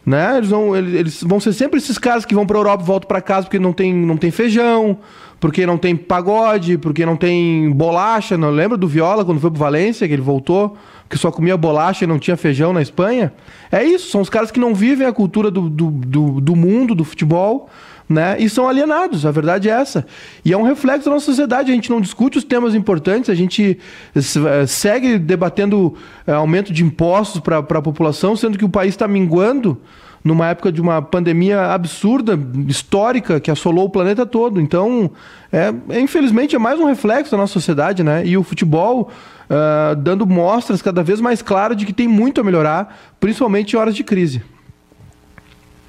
[0.06, 0.38] Né?
[0.38, 3.08] Eles, vão, eles, eles vão ser sempre esses caras que vão para Europa e voltam
[3.08, 4.98] para casa porque não tem, não tem feijão,
[5.40, 8.38] porque não tem pagode, porque não tem bolacha.
[8.38, 10.78] Não lembra do Viola quando foi pro Valência, que ele voltou?
[11.10, 13.34] que só comia bolacha e não tinha feijão na Espanha.
[13.72, 16.94] É isso, são os caras que não vivem a cultura do, do, do, do mundo,
[16.94, 17.68] do futebol,
[18.08, 18.38] né?
[18.40, 20.06] E são alienados, a verdade é essa.
[20.46, 23.36] E é um reflexo da nossa sociedade, a gente não discute os temas importantes, a
[23.36, 23.80] gente
[24.16, 25.96] eh, segue debatendo
[26.28, 29.80] é, aumento de impostos para a população, sendo que o país está minguando
[30.24, 34.60] numa época de uma pandemia absurda, histórica, que assolou o planeta todo.
[34.60, 35.12] Então,
[35.52, 38.26] é, infelizmente, é mais um reflexo da nossa sociedade, né?
[38.26, 39.10] E o futebol
[39.50, 43.80] uh, dando mostras cada vez mais claras de que tem muito a melhorar, principalmente em
[43.80, 44.42] horas de crise.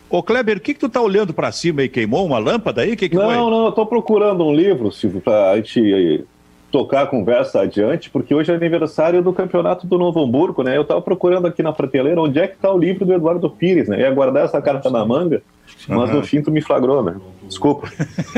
[0.09, 2.97] Ô Kleber, o que, que tu tá olhando para cima e queimou uma lâmpada aí?
[2.97, 3.35] Que que não, foi?
[3.37, 6.25] não, eu tô procurando um livro, Silvio, para a gente
[6.71, 10.77] tocar a conversa adiante, porque hoje é aniversário do campeonato do Novo Hamburgo, né?
[10.77, 13.89] Eu tava procurando aqui na prateleira onde é que tá o livro do Eduardo Pires,
[13.89, 14.01] né?
[14.01, 15.43] Ia guardar essa carta na manga,
[15.89, 17.17] mas no fim tu me flagrou, né?
[17.49, 17.91] Desculpa.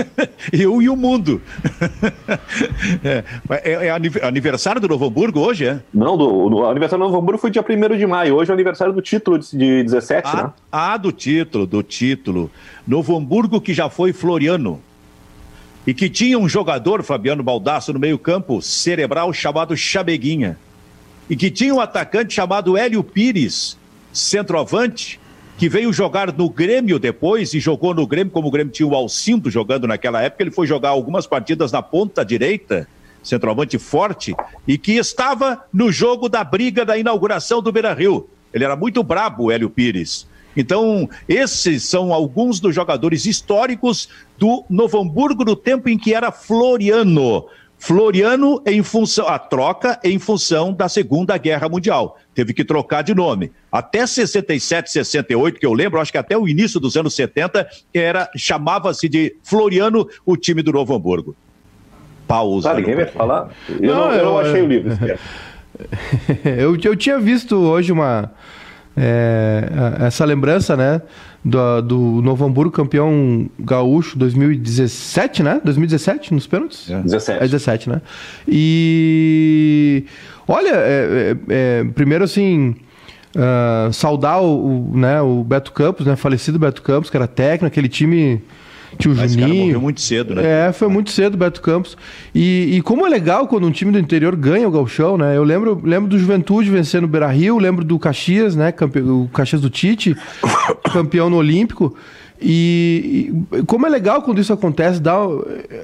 [0.51, 1.41] Eu e o mundo.
[3.05, 3.25] é,
[3.63, 5.81] é, é, aniversário do Novo Hamburgo hoje, é?
[5.93, 8.37] Não, do, do aniversário do Novo Hamburgo foi dia 1 de maio.
[8.37, 10.53] Hoje é o aniversário do título de, de 17, ah, né?
[10.71, 12.51] Ah, do título, do título.
[12.87, 14.81] Novo Hamburgo que já foi Floriano.
[15.87, 20.57] E que tinha um jogador, Fabiano Baldasso, no meio-campo cerebral chamado Chabeguinha.
[21.29, 23.77] E que tinha um atacante chamado Hélio Pires,
[24.13, 25.19] centroavante,
[25.59, 28.95] que veio jogar no Grêmio depois e jogou no Grêmio, como o Grêmio tinha o
[28.95, 32.89] Alcindo jogando naquela época, ele foi jogar algumas partidas na ponta direita,
[33.23, 34.35] centroavante forte,
[34.67, 38.29] e que estava no jogo da briga da inauguração do Beira Rio.
[38.53, 40.27] Ele era muito brabo, Hélio Pires.
[40.57, 46.31] Então, esses são alguns dos jogadores históricos do Novo Hamburgo no tempo em que era
[46.31, 47.47] Floriano.
[47.83, 52.17] Floriano em função, a troca em função da Segunda Guerra Mundial.
[52.33, 53.51] Teve que trocar de nome.
[53.73, 58.31] Até 67, 68, que eu lembro, acho que até o início dos anos 70, era
[58.37, 61.35] chamava-se de Floriano o time do Novo Hamburgo.
[62.29, 62.71] Pausa.
[62.71, 63.51] Ah, ninguém vai falar?
[63.69, 64.97] Eu não, não eu não achei o livro.
[66.57, 68.31] eu, eu tinha visto hoje uma
[68.97, 69.69] é,
[70.01, 71.03] essa lembrança, né?
[71.45, 75.61] Do, do Novo Hamburgo campeão gaúcho 2017, né?
[75.65, 76.89] 2017 nos pênaltis?
[76.91, 77.01] É.
[77.01, 77.39] 17.
[77.39, 78.03] É 17, né?
[78.47, 80.05] E
[80.47, 82.77] olha, é, é, é primeiro assim.
[83.35, 87.65] Uh, saudar o, o, né, o Beto Campos, né, falecido Beto Campos, que era técnico,
[87.65, 88.43] aquele time
[88.99, 89.65] que o Mas Juninho.
[89.67, 90.69] morreu muito cedo, né?
[90.69, 91.97] É, foi muito cedo o Beto Campos.
[92.35, 95.37] E, e, como é legal quando um time do interior ganha o Galchão, né?
[95.37, 98.71] Eu lembro, lembro do Juventude vencendo o Beira Rio, lembro do Caxias, né?
[98.73, 99.01] Campe...
[99.01, 100.17] O Caxias do Tite,
[100.93, 101.97] campeão no Olímpico.
[102.41, 105.17] E, e, como é legal quando isso acontece, dá.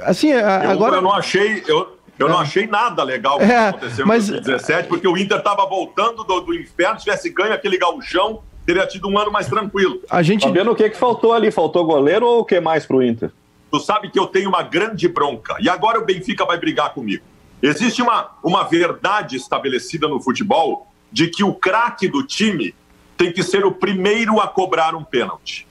[0.04, 0.96] Assim, a, eu, agora.
[0.96, 1.62] Eu não achei.
[1.66, 5.16] Eu, Eu não achei nada legal o que É, aconteceu mas- em 2017, porque o
[5.16, 9.32] Inter estava voltando do, do inferno, se tivesse ganho aquele gauchão, teria tido um ano
[9.32, 10.02] mais tranquilo.
[10.10, 10.42] A gente.
[10.42, 11.50] Fabiano, o que, que faltou ali?
[11.50, 13.30] Faltou goleiro ou o que mais pro Inter?
[13.70, 15.56] Tu sabe que eu tenho uma grande bronca.
[15.58, 17.24] E agora o Benfica vai brigar comigo.
[17.62, 22.74] Existe uma, uma verdade estabelecida no futebol de que o craque do time
[23.16, 25.66] tem que ser o primeiro a cobrar um pênalti.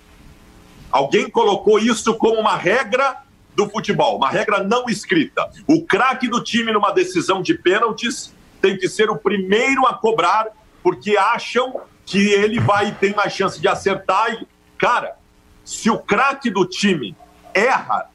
[0.92, 3.18] Alguém colocou isso como uma regra
[3.56, 5.48] do futebol, uma regra não escrita.
[5.68, 10.48] O craque do time numa decisão de pênaltis tem que ser o primeiro a cobrar,
[10.82, 14.32] porque acham que ele vai ter mais chance de acertar.
[14.34, 15.18] E, cara,
[15.64, 17.14] se o craque do time
[17.54, 18.10] erra,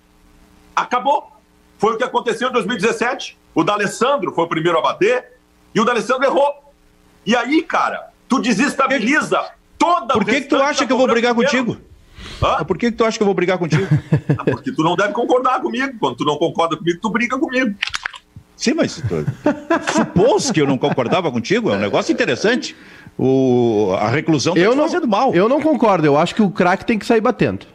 [0.75, 1.31] acabou.
[1.77, 3.39] Foi o que aconteceu em 2017.
[3.55, 5.33] O D'Alessandro foi o primeiro a bater
[5.75, 6.73] e o D'Alessandro errou.
[7.27, 11.35] E aí, cara, tu desestabiliza toda Por que, que tu acha que eu vou brigar
[11.35, 11.77] contigo?
[12.43, 12.65] Hã?
[12.65, 13.87] Por que, que tu acha que eu vou brigar contigo?
[14.39, 15.99] Ah, Porque tu não deve concordar comigo.
[16.01, 17.77] Quando tu não concorda comigo, tu briga comigo.
[18.57, 19.27] Sim, mas tu
[19.93, 22.75] supôs que eu não concordava contigo, é um negócio interessante.
[23.19, 25.35] O, a reclusão tá Eu não, fazendo mal.
[25.35, 26.07] eu não concordo.
[26.07, 27.67] Eu acho que o craque tem que sair batendo.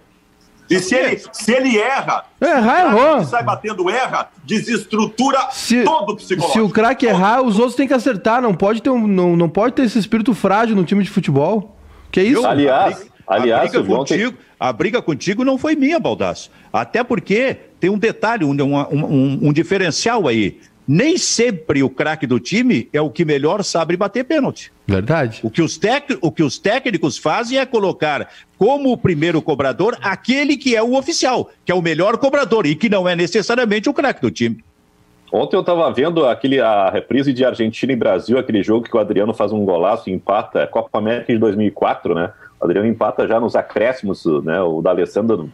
[0.69, 2.65] E se ele, se ele erra, Errar, o
[2.97, 3.23] cara errou.
[3.26, 6.52] sai batendo erra, desestrutura Se, todo o psicológico.
[6.52, 8.41] se o craque errar, os outros têm que acertar.
[8.41, 11.78] Não pode ter, um, não, não pode ter esse espírito frágil no time de futebol.
[12.12, 12.41] Que isso?
[12.41, 16.52] Eu- Aliás, a briga, aliás, a briga contigo, a briga contigo não foi minha, Baldaço.
[16.73, 20.60] Até porque tem um detalhe, um, um, um- um diferencial aí.
[20.88, 24.71] Nem sempre o craque do time é o que melhor sabe bater pênalti.
[24.88, 25.41] Verdade.
[25.43, 29.97] O que, os tec- o que os técnicos fazem é colocar como o primeiro cobrador
[30.02, 33.89] aquele que é o oficial, que é o melhor cobrador e que não é necessariamente
[33.89, 34.63] o craque do time.
[35.30, 39.00] Ontem eu tava vendo aquele, a reprise de Argentina e Brasil, aquele jogo que o
[39.00, 42.32] Adriano faz um golaço e empata, é Copa América de 2004, né?
[42.60, 44.60] Adriano empata já nos acréscimos, né?
[44.62, 45.50] O D'Alessandro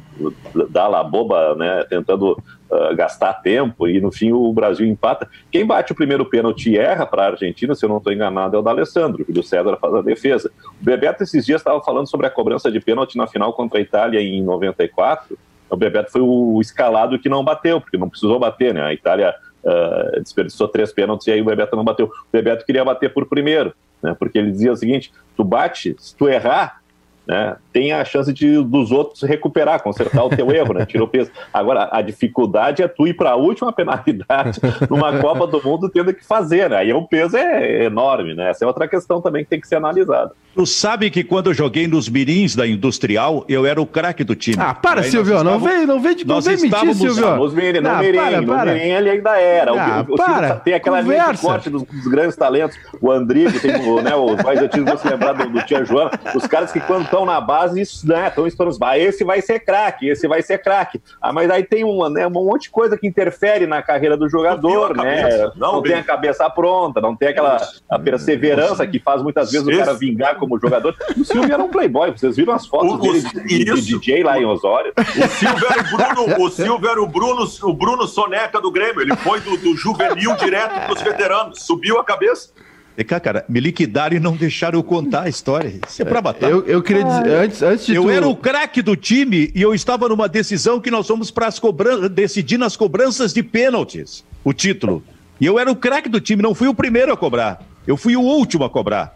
[0.69, 1.83] dá lá boba, né?
[1.89, 5.29] Tentando ah, gastar tempo e no fim o Brasil empata.
[5.51, 8.59] Quem bate o primeiro pênalti erra para a Argentina, se eu não estou enganado, é
[8.59, 10.49] o D'Alessandro, que o César faz a defesa.
[10.81, 13.81] O Bebeto esses dias estava falando sobre a cobrança de pênalti na final contra a
[13.81, 15.37] Itália em 94.
[15.69, 18.81] O Bebeto foi o escalado que não bateu, porque não precisou bater, né?
[18.81, 19.35] A Itália
[19.65, 22.05] ah, desperdiçou três pênaltis e aí o Bebeto não bateu.
[22.05, 24.15] O Bebeto queria bater por primeiro, né?
[24.17, 26.81] Porque ele dizia o seguinte: tu bate, se tu errar,
[27.25, 30.85] né, tem a chance de dos outros recuperar, consertar o teu erro, né?
[30.85, 31.31] Tira o peso.
[31.53, 34.59] Agora, a dificuldade é tu ir para a última penalidade
[34.89, 36.77] numa Copa do Mundo tendo que fazer, né?
[36.77, 38.49] Aí o peso é enorme, né?
[38.49, 40.33] Essa é outra questão também que tem que ser analisada.
[40.55, 44.35] Tu sabe que quando eu joguei nos mirins da Industrial, eu era o craque do
[44.35, 44.57] time.
[44.59, 45.43] Ah, para, Aí Silvio.
[45.43, 47.35] Não estávamos- vem, não vem, de- não nós vem mentir, estávamos- Silvio.
[47.37, 48.73] Nos Mirim, no Ah, Mirim, para, no para.
[48.73, 49.73] Mirim ele ainda era.
[49.73, 50.55] O- Ah, o, o Silvio para.
[50.57, 51.41] tem aquela linha de Conversa.
[51.47, 52.77] corte dos, dos grandes talentos.
[53.01, 56.11] O Andrigo, tem o, né, os mais antigos vão se lembrar do, do Tia Joana.
[56.35, 58.77] Os caras que quando estão na base, isso, né, estão estourando.
[58.83, 61.01] Ah, esse vai ser craque, esse vai ser craque.
[61.19, 64.29] Ah, mas aí tem uma, né, um monte de coisa que interfere na carreira do
[64.29, 65.49] jogador, Não né?
[65.55, 67.57] Não, Não tem a cabeça pronta, não tem aquela
[67.89, 70.95] a perseverança que faz muitas vezes o cara vingar como jogador.
[71.17, 73.81] O Silvio era um playboy, vocês viram as fotos O- o- dele de, de.
[73.99, 74.93] DJ lá em Osório?
[74.97, 79.01] O Silvio era o Bruno, o Silvio era o Bruno, o Bruno Soneca do Grêmio.
[79.01, 81.63] Ele foi do, do juvenil direto para os veteranos.
[81.63, 82.49] Subiu a cabeça.
[82.95, 85.79] Vem cá, cara, me liquidaram e não deixaram eu contar a história.
[85.89, 86.51] Isso é pra matar.
[86.51, 88.09] Eu, eu queria dizer, antes, antes de Eu tu...
[88.11, 91.57] era o craque do time e eu estava numa decisão que nós fomos para as
[91.57, 95.03] cobranças, decidir nas cobranças de pênaltis, o título.
[95.41, 97.63] E eu era o craque do time, não fui o primeiro a cobrar.
[97.87, 99.15] Eu fui o último a cobrar.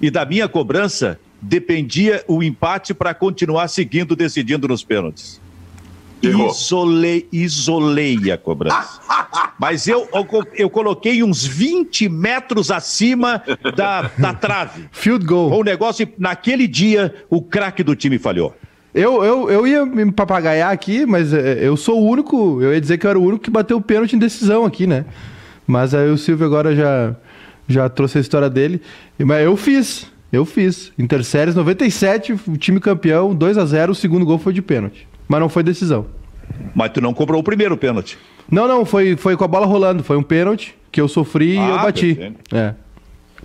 [0.00, 5.40] E da minha cobrança dependia o empate para continuar seguindo decidindo nos pênaltis.
[6.22, 6.50] Errou.
[6.50, 9.00] Isolei, isolei a cobrança.
[9.58, 10.08] Mas eu,
[10.54, 13.42] eu, coloquei uns 20 metros acima
[13.74, 14.88] da, da trave.
[14.92, 15.58] Field goal.
[15.58, 18.54] O negócio, naquele dia, o craque do time falhou.
[18.94, 22.60] Eu, eu, eu ia me papagaiar aqui, mas é, eu sou o único.
[22.60, 24.86] Eu ia dizer que eu era o único que bateu o pênalti em decisão aqui,
[24.86, 25.04] né?
[25.66, 27.14] Mas aí o Silvio agora já,
[27.72, 28.80] já trouxe a história dele.
[29.18, 30.10] E- Mas eu fiz.
[30.32, 30.92] Eu fiz.
[30.98, 35.06] Interséries 97, o time campeão, 2 a 0 o segundo gol foi de pênalti.
[35.28, 36.06] Mas não foi decisão.
[36.74, 38.16] Mas tu não cobrou o primeiro pênalti.
[38.50, 40.02] Não, não, foi, foi com a bola rolando.
[40.04, 42.14] Foi um pênalti que eu sofri e Ah, eu bati.
[42.14, 42.56] perfeito.
[42.56, 42.74] É.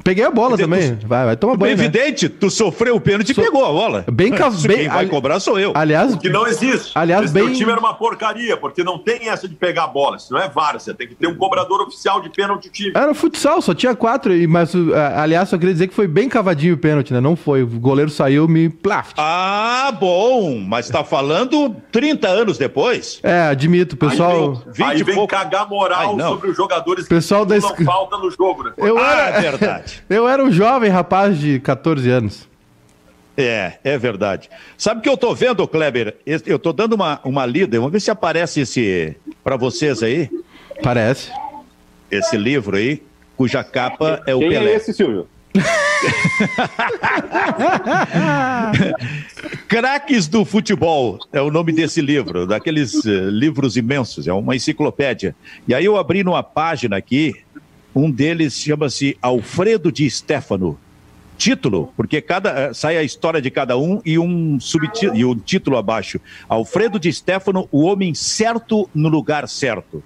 [0.06, 0.96] Peguei a bola também.
[1.04, 1.76] Vai, vai tomar banho.
[1.76, 1.84] Né?
[1.86, 4.06] Evidente, tu sofreu o pênalti e So- pegou a bola.
[4.12, 4.30] Bem
[4.68, 5.72] bem- Quem vai ali- cobrar sou eu.
[5.74, 6.92] Aliás, Que não existe.
[6.94, 9.88] Aliás, Esse bem- teu time era uma porcaria, porque não tem essa de pegar a
[9.88, 10.18] bola.
[10.18, 12.92] Isso não é você tem que ter um cobrador oficial de pênalti time.
[12.96, 14.32] Era futsal, só tinha quatro.
[14.32, 17.20] e- Mas, uh, aliás, só queria dizer que foi bem cavadinho o pênalti, né?
[17.20, 17.64] Não foi.
[17.64, 19.16] O goleiro saiu, me plaft.
[19.18, 23.20] Ah, bom, mas tá falando 30 anos depois.
[23.24, 24.52] É, admito, pessoal.
[24.68, 26.30] aí 20 vem, aí e vem cagar moral Ai, não.
[26.34, 28.74] sobre os jogadores Pessoal que da não esqui- falta no jogo, né?
[28.78, 29.95] Eu ah, era, é verdade.
[30.10, 32.48] Eu era um jovem rapaz de 14 anos.
[33.38, 34.50] É, é verdade.
[34.78, 36.16] Sabe o que eu tô vendo, Kleber?
[36.46, 40.30] Eu tô dando uma, uma lida, vamos ver se aparece esse para vocês aí.
[40.82, 41.32] Parece.
[42.10, 43.04] esse livro aí,
[43.36, 44.72] cuja capa é o Quem Pelé.
[44.72, 45.28] é esse, Silvio?
[49.68, 55.36] Craques do Futebol é o nome desse livro, daqueles eh, livros imensos, é uma enciclopédia.
[55.68, 57.36] E aí eu abri numa página aqui,
[57.96, 60.78] um deles chama-se Alfredo de Stefano.
[61.38, 65.36] Título, porque cada eh, sai a história de cada um e um subtítulo e um
[65.36, 66.20] título abaixo.
[66.48, 70.04] Alfredo de Stefano, o homem certo no lugar certo.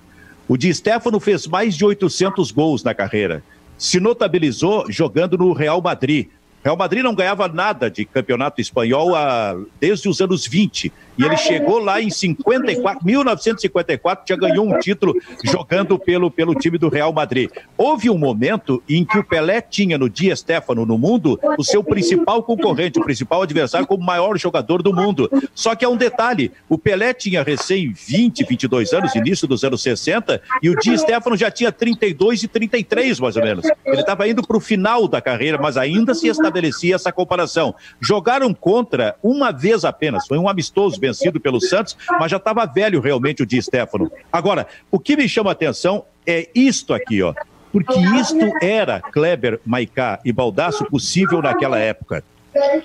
[0.48, 3.44] O Di Stefano fez mais de 800 gols na carreira.
[3.78, 6.28] Se notabilizou jogando no Real Madrid.
[6.64, 10.92] Real Madrid não ganhava nada de campeonato espanhol há, desde os anos 20.
[11.20, 15.14] E ele chegou lá em 54, 1954, já ganhou um título
[15.44, 17.50] jogando pelo, pelo time do Real Madrid.
[17.78, 21.84] Houve um momento em que o Pelé tinha no Dia Stefano no mundo o seu
[21.84, 25.30] principal concorrente, o principal adversário como maior jogador do mundo.
[25.54, 29.82] Só que há um detalhe: o Pelé tinha recém 20, 22 anos, início dos anos
[29.82, 33.66] 60, e o Di Stefano já tinha 32 e 33, mais ou menos.
[33.86, 37.76] Ele estava indo para o final da carreira, mas ainda se estabelecia essa comparação.
[38.00, 43.02] Jogaram contra uma vez apenas, foi um amistoso vencido pelo Santos, mas já estava velho
[43.02, 44.12] realmente o Di Stefano.
[44.32, 47.34] Agora, o que me chama a atenção é isto aqui, ó.
[47.72, 52.24] Porque isto era Kleber, Maicá e Baldasso possível naquela época.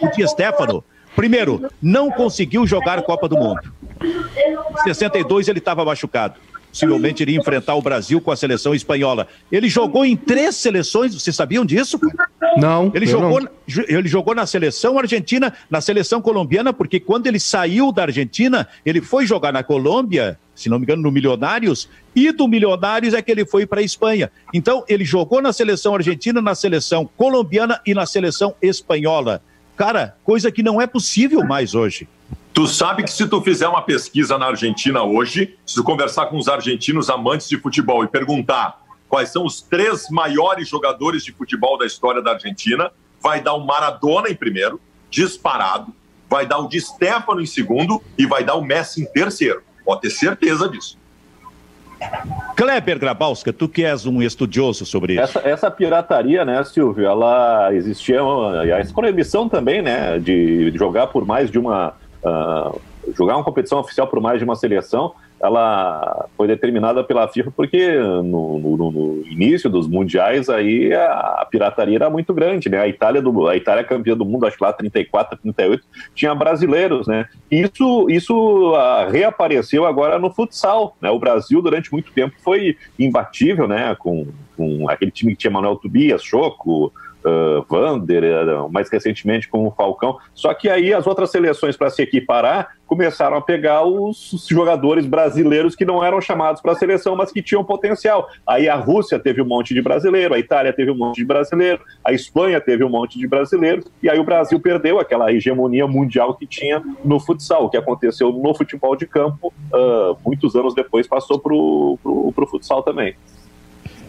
[0.01, 0.85] O Di Stefano,
[1.16, 3.72] primeiro, não conseguiu jogar Copa do Mundo.
[4.03, 6.35] Em 62 ele estava machucado.
[6.75, 9.29] Possivelmente iria enfrentar o Brasil com a seleção espanhola.
[9.51, 12.01] Ele jogou em três seleções, vocês sabiam disso?
[12.57, 12.91] Não.
[12.93, 13.49] Ele jogou, não.
[13.89, 19.01] ele jogou na seleção argentina, na seleção colombiana, porque quando ele saiu da Argentina, ele
[19.01, 23.31] foi jogar na Colômbia, se não me engano, no Milionários, e do Milionários é que
[23.31, 24.29] ele foi para a Espanha.
[24.53, 29.41] Então, ele jogou na seleção argentina, na seleção colombiana e na seleção espanhola.
[29.77, 32.09] Cara, coisa que não é possível mais hoje.
[32.55, 36.38] Tu sabe que se tu fizer uma pesquisa na Argentina hoje, se tu conversar com
[36.38, 41.76] os argentinos amantes de futebol e perguntar quais são os três maiores jogadores de futebol
[41.76, 44.80] da história da Argentina, vai dar o Maradona em primeiro,
[45.11, 45.92] disparado,
[46.30, 49.61] vai dar o Di Stefano em segundo e vai dar o Messi em terceiro.
[49.84, 50.96] Pode ter certeza disso.
[52.57, 55.22] Kleber Grabowska, tu que és um estudioso sobre isso.
[55.22, 58.20] Essa, essa pirataria, né, Silvio, ela existia,
[58.64, 61.94] e a proibição também, né, de jogar por mais de uma
[62.25, 62.81] Uh,
[63.16, 67.93] jogar uma competição oficial por mais de uma seleção, ela foi determinada pela FIFA porque
[67.97, 72.79] no, no, no início dos mundiais aí a, a, pirataria era muito grande, né?
[72.79, 77.29] A Itália do a Itália campeã do mundo, acho lá 34, 38, tinha brasileiros, né?
[77.51, 81.11] Isso isso uh, reapareceu agora no futsal, né?
[81.11, 83.95] O Brasil durante muito tempo foi imbatível, né?
[83.99, 86.91] Com, com aquele time que tinha Manuel Tobias, Choco,
[87.68, 90.18] Vander, uh, mais recentemente com o Falcão.
[90.35, 95.75] Só que aí as outras seleções, para se equiparar, começaram a pegar os jogadores brasileiros
[95.75, 98.29] que não eram chamados para a seleção, mas que tinham potencial.
[98.47, 101.83] Aí a Rússia teve um monte de brasileiro, a Itália teve um monte de brasileiro,
[102.05, 106.35] a Espanha teve um monte de brasileiros, e aí o Brasil perdeu aquela hegemonia mundial
[106.35, 107.64] que tinha no futsal.
[107.64, 112.83] O que aconteceu no futebol de campo, uh, muitos anos depois, passou para o futsal
[112.83, 113.16] também.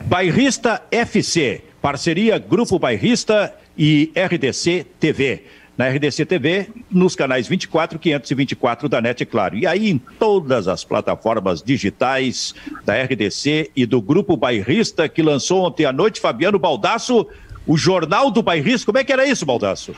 [0.05, 5.43] Bairrista FC, parceria Grupo Bairrista e RDC TV.
[5.77, 9.55] Na RDC TV, nos canais 24, 524 da NET, claro.
[9.55, 15.63] E aí em todas as plataformas digitais da RDC e do Grupo Bairrista, que lançou
[15.63, 17.27] ontem à noite, Fabiano Baldasso,
[17.67, 18.87] o Jornal do Bairrista.
[18.87, 19.93] Como é que era isso, Baldasso?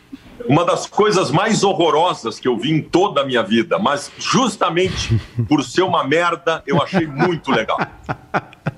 [0.45, 5.17] Uma das coisas mais horrorosas que eu vi em toda a minha vida, mas justamente
[5.47, 7.79] por ser uma merda, eu achei muito legal.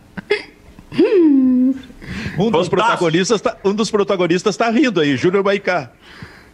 [2.37, 5.91] Um dos, protagonistas tá, um dos protagonistas está rindo aí, Júnior Baicá.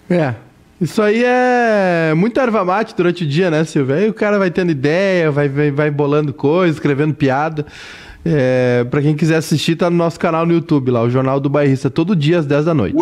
[0.09, 0.33] É.
[0.79, 3.95] Isso aí é muito erva mate durante o dia, né, Silvio?
[3.95, 7.65] Aí o cara vai tendo ideia, vai, vai, vai bolando coisas, escrevendo piada.
[8.25, 11.49] É, para quem quiser assistir, tá no nosso canal no YouTube lá, o Jornal do
[11.49, 12.95] Bairrista, todo dia às 10 da noite.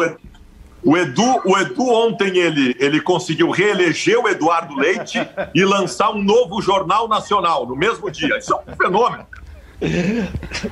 [0.83, 5.25] O Edu, o Edu ontem ele, ele conseguiu reeleger o Eduardo Leite
[5.55, 8.37] e lançar um novo jornal nacional no mesmo dia.
[8.37, 9.25] Isso é um fenômeno.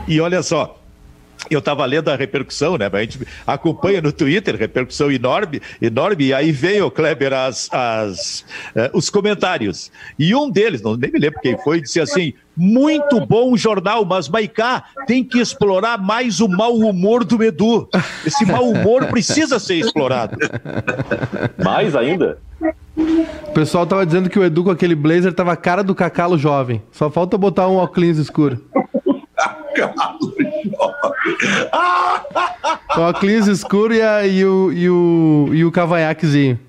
[0.08, 0.82] E olha só,
[1.50, 2.90] eu estava lendo a repercussão, né?
[2.92, 8.46] A gente acompanha no Twitter, repercussão enorme, enorme, e aí veio, Kleber, as, as,
[8.76, 9.92] uh, os comentários.
[10.20, 14.30] E um deles, não nem me lembro quem foi, disse assim: muito bom jornal, mas
[14.30, 17.90] Maicá tem que explorar mais o mau humor do Edu.
[18.26, 20.38] Esse mau humor precisa ser explorado.
[21.64, 22.38] Mais ainda?
[22.98, 26.38] O pessoal tava dizendo que o Edu com aquele blazer tava a cara do cacalo
[26.38, 26.82] jovem.
[26.92, 28.64] Só falta botar um óculos escuro.
[32.96, 36.60] o óculos escuro e, a, e, o, e, o, e o cavanhaquezinho.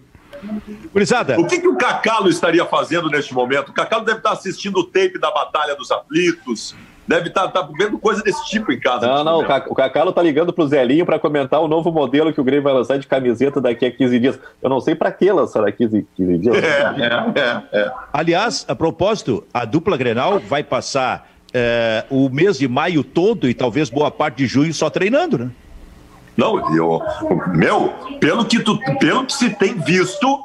[0.93, 1.38] Gurizada.
[1.38, 3.68] O que, que o Cacalo estaria fazendo neste momento?
[3.68, 6.74] O Cacalo deve estar assistindo o tape da Batalha dos Aflitos,
[7.07, 9.07] deve estar tá, tá vendo coisa desse tipo em casa.
[9.07, 12.44] Não, não, o Cacalo tá ligando pro Zelinho para comentar o novo modelo que o
[12.44, 14.38] Grêmio vai lançar de camiseta daqui a 15 dias.
[14.61, 16.57] Eu não sei para que lançar daqui a 15 dias.
[16.57, 22.59] É, é, é, é, Aliás, a propósito, a dupla Grenal vai passar é, o mês
[22.59, 25.50] de maio todo e talvez boa parte de junho só treinando, né?
[26.36, 27.03] Não, eu,
[27.48, 30.40] meu, pelo que, tu, pelo que se tem visto,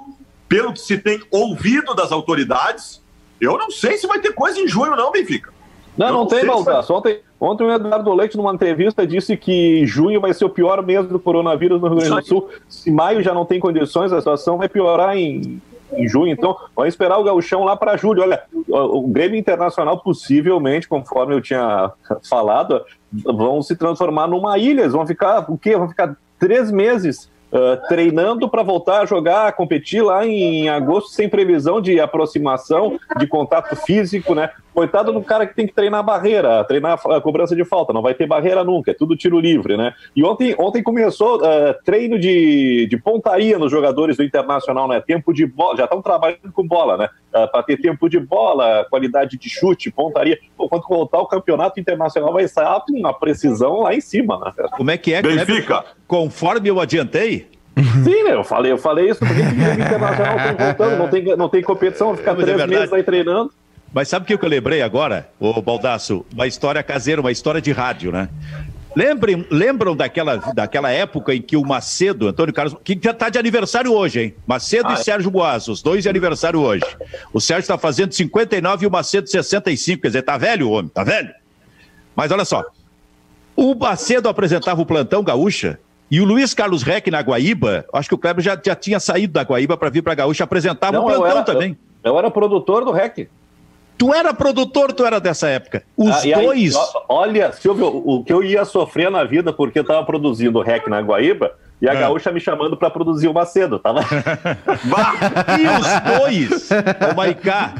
[0.49, 3.01] pelo que se tem ouvido das autoridades,
[3.39, 5.56] eu não sei se vai ter coisa em junho, não, Benfica.
[5.97, 6.93] Não, não, não tem, Baldasso.
[6.93, 6.99] Vai...
[6.99, 11.07] Ontem, ontem o Eduardo Leite, numa entrevista, disse que junho vai ser o pior mês
[11.07, 12.49] do coronavírus no Rio Grande do Sul.
[12.69, 15.61] Se maio já não tem condições, a situação vai piorar em,
[15.93, 16.31] em junho.
[16.31, 18.21] Então, vamos esperar o gauchão lá para julho.
[18.21, 21.91] Olha, o Grêmio Internacional, possivelmente, conforme eu tinha
[22.29, 24.81] falado, vão se transformar numa ilha.
[24.81, 25.75] Eles vão ficar, o quê?
[25.75, 31.11] Vão ficar três meses Uh, treinando para voltar a jogar, a competir lá em agosto,
[31.11, 34.49] sem previsão de aproximação, de contato físico, né?
[34.73, 38.13] Coitado do cara que tem que treinar barreira, treinar a cobrança de falta, não vai
[38.13, 39.93] ter barreira nunca, é tudo tiro livre, né?
[40.13, 44.99] E ontem, ontem começou uh, treino de, de pontaria nos jogadores do Internacional, né?
[44.99, 47.09] Tempo de bola, já estão trabalhando com bola, né?
[47.37, 50.39] Uh, ah, para ter tempo de bola, qualidade de chute, pontaria.
[50.55, 54.67] Pô, quando voltar o campeonato internacional vai estar uma precisão lá em cima, né?
[54.75, 55.21] Como é que é?
[55.21, 55.85] Benfica.
[56.07, 57.47] Conforme eu adiantei,
[58.03, 58.33] Sim, né?
[58.33, 62.15] Eu falei, eu falei isso, porque o internacional tá voltando, não tem, não tem competição,
[62.15, 63.51] ficar é três é meses aí treinando.
[63.93, 66.25] Mas sabe o que eu lembrei agora, ô Baldaço?
[66.33, 68.29] Uma história caseira, uma história de rádio, né?
[68.97, 73.37] Lembrem, lembram daquela, daquela época em que o Macedo, Antônio Carlos, que já está de
[73.37, 74.35] aniversário hoje, hein?
[74.47, 74.97] Macedo ah, e é?
[75.03, 76.83] Sérgio Boas, os dois de aniversário hoje.
[77.31, 80.89] O Sérgio está fazendo 59 e o Macedo 65, quer dizer, tá velho o homem,
[80.89, 81.29] tá velho.
[82.15, 82.65] Mas olha só,
[83.55, 85.79] o Macedo apresentava o plantão gaúcha
[86.09, 89.33] e o Luiz Carlos Reck na Guaíba, acho que o Kleber já, já tinha saído
[89.33, 91.77] da Guaíba para vir para Gaúcha, apresentava o plantão eu era, também.
[92.03, 93.29] Eu, eu era produtor do Reck.
[93.97, 95.83] Tu era produtor, tu era dessa época.
[95.95, 96.75] Os ah, dois.
[96.75, 100.61] Aí, olha, Silvio, o que eu ia sofrer na vida porque eu estava produzindo o
[100.61, 101.99] REC na Guaíba e a é.
[101.99, 104.01] gaúcha me chamando para produzir o Macedo, tava?
[105.59, 106.69] e os dois,
[107.11, 107.75] o Maicá,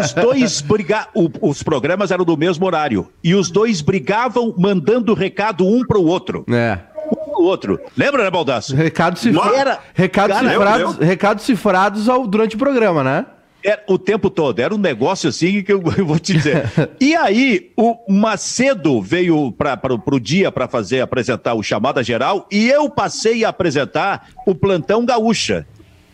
[0.00, 1.08] os dois brigavam.
[1.40, 3.08] Os programas eram do mesmo horário.
[3.22, 6.44] E os dois brigavam mandando recado um para o outro.
[6.50, 6.78] É.
[7.10, 7.80] Um pro outro.
[7.96, 8.74] Lembra, né, Baldaço?
[8.74, 9.54] Recado cifra...
[9.54, 9.78] Era...
[9.92, 12.26] Recado cifrados, recados cifrados ao...
[12.26, 13.26] durante o programa, né?
[13.64, 16.70] Era o tempo todo, era um negócio assim que eu, eu vou te dizer.
[17.00, 22.68] e aí, o Macedo veio para o dia para fazer apresentar o chamada geral e
[22.68, 25.66] eu passei a apresentar o plantão gaúcha.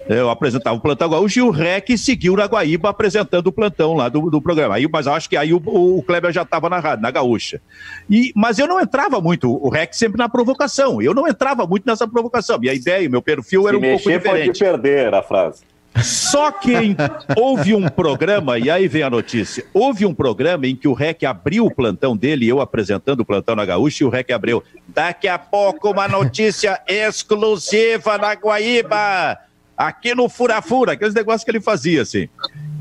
[0.09, 4.09] Eu apresentava o Plantão Gaúcho e o REC seguiu na Guaíba apresentando o plantão lá
[4.09, 4.77] do, do programa.
[4.77, 7.61] Aí, mas acho que aí o, o Kleber já estava na rádio, na Gaúcha.
[8.09, 11.03] E, mas eu não entrava muito, o REC sempre na provocação.
[11.03, 12.59] Eu não entrava muito nessa provocação.
[12.59, 14.47] Minha ideia, meu perfil era Se um pouco diferente.
[14.47, 15.63] pode perder a frase.
[16.03, 16.97] Só que
[17.37, 21.25] houve um programa, e aí vem a notícia: houve um programa em que o REC
[21.25, 24.63] abriu o plantão dele, eu apresentando o plantão na Gaúcha, e o REC abriu.
[24.87, 29.39] Daqui a pouco uma notícia exclusiva na Guaíba,
[29.77, 32.29] aqui no Fura-Fura, aqueles negócios que ele fazia assim.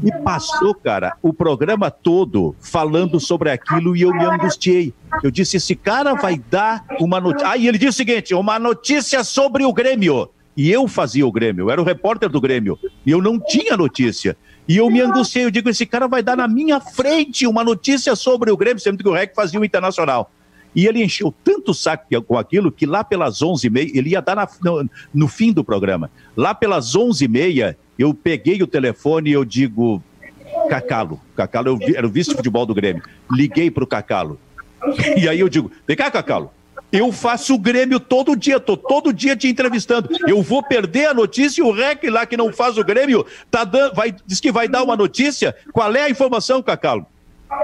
[0.03, 4.93] E passou, cara, o programa todo falando sobre aquilo e eu me angustiei.
[5.23, 7.49] Eu disse: esse cara vai dar uma notícia.
[7.49, 10.29] Aí ele disse o seguinte: uma notícia sobre o Grêmio.
[10.57, 12.79] E eu fazia o Grêmio, eu era o repórter do Grêmio.
[13.05, 14.35] E eu não tinha notícia.
[14.67, 18.15] E eu me angustiei, eu digo, esse cara vai dar na minha frente uma notícia
[18.15, 20.31] sobre o Grêmio, sendo que o REC fazia o Internacional.
[20.75, 24.35] E ele encheu tanto o saco com aquilo que lá pelas 11h30, ele ia dar
[24.35, 26.09] na, no, no, fim do programa.
[26.35, 30.01] Lá pelas 11h30, eu peguei o telefone e eu digo,
[30.69, 33.03] Cacalo, Cacalo era o vice-futebol do Grêmio.
[33.31, 34.39] Liguei para o Cacalo.
[35.17, 36.51] E aí eu digo, vem cá, Cacalo,
[36.91, 40.09] eu faço o Grêmio todo dia, tô todo dia te entrevistando.
[40.27, 43.63] Eu vou perder a notícia e o REC lá que não faz o Grêmio tá
[43.63, 45.55] dando, vai, diz que vai dar uma notícia.
[45.73, 47.05] Qual é a informação, Cacalo?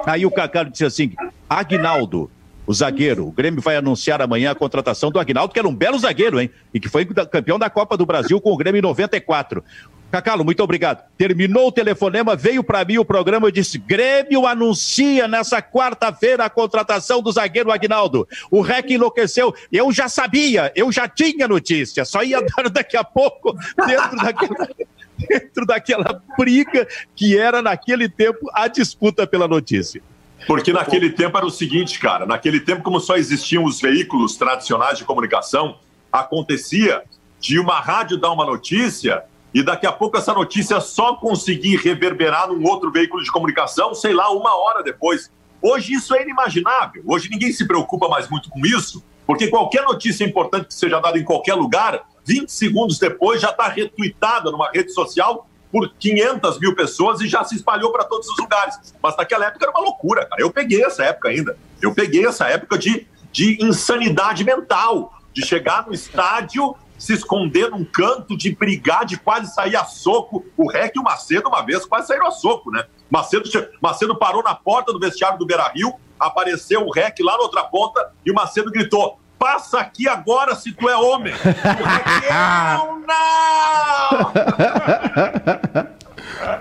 [0.05, 1.13] Aí o Cacalo disse assim:
[1.49, 2.29] Agnaldo,
[2.65, 3.27] o zagueiro.
[3.27, 6.49] O Grêmio vai anunciar amanhã a contratação do Agnaldo, que era um belo zagueiro, hein?
[6.73, 9.63] E que foi campeão da Copa do Brasil com o Grêmio em 94.
[10.11, 11.03] Cacalo, muito obrigado.
[11.17, 16.49] Terminou o telefonema, veio para mim o programa e disse: Grêmio anuncia nessa quarta-feira a
[16.51, 18.27] contratação do zagueiro Agnaldo.
[18.51, 19.55] O REC enlouqueceu.
[19.71, 23.55] Eu já sabia, eu já tinha notícia, só ia dar daqui a pouco
[23.87, 24.69] dentro daquela.
[25.17, 30.01] dentro daquela briga que era naquele tempo a disputa pela notícia.
[30.47, 34.97] Porque naquele tempo era o seguinte, cara, naquele tempo, como só existiam os veículos tradicionais
[34.97, 35.77] de comunicação,
[36.11, 37.03] acontecia
[37.39, 39.23] de uma rádio dar uma notícia
[39.53, 44.13] e daqui a pouco essa notícia só conseguir reverberar num outro veículo de comunicação, sei
[44.13, 45.31] lá, uma hora depois.
[45.61, 47.03] Hoje isso é inimaginável.
[47.05, 51.19] Hoje ninguém se preocupa mais muito com isso, porque qualquer notícia importante que seja dada
[51.19, 56.75] em qualquer lugar, 20 segundos depois já está retweetada numa rede social por 500 mil
[56.75, 58.93] pessoas e já se espalhou para todos os lugares.
[59.01, 60.39] Mas naquela época era uma loucura, cara.
[60.39, 61.57] Eu peguei essa época ainda.
[61.81, 67.83] Eu peguei essa época de, de insanidade mental, de chegar no estádio se esconder num
[67.83, 70.45] canto, de brigar, de quase sair a soco.
[70.55, 72.85] O Rec e o Macedo, uma vez, quase saíram a soco, né?
[73.09, 73.49] Macedo,
[73.81, 77.63] Macedo parou na porta do vestiário do Beira Rio, apareceu o Rec lá na outra
[77.63, 81.33] ponta e o Macedo gritou: Passa aqui agora se tu é homem.
[81.33, 84.33] Rec, não, não!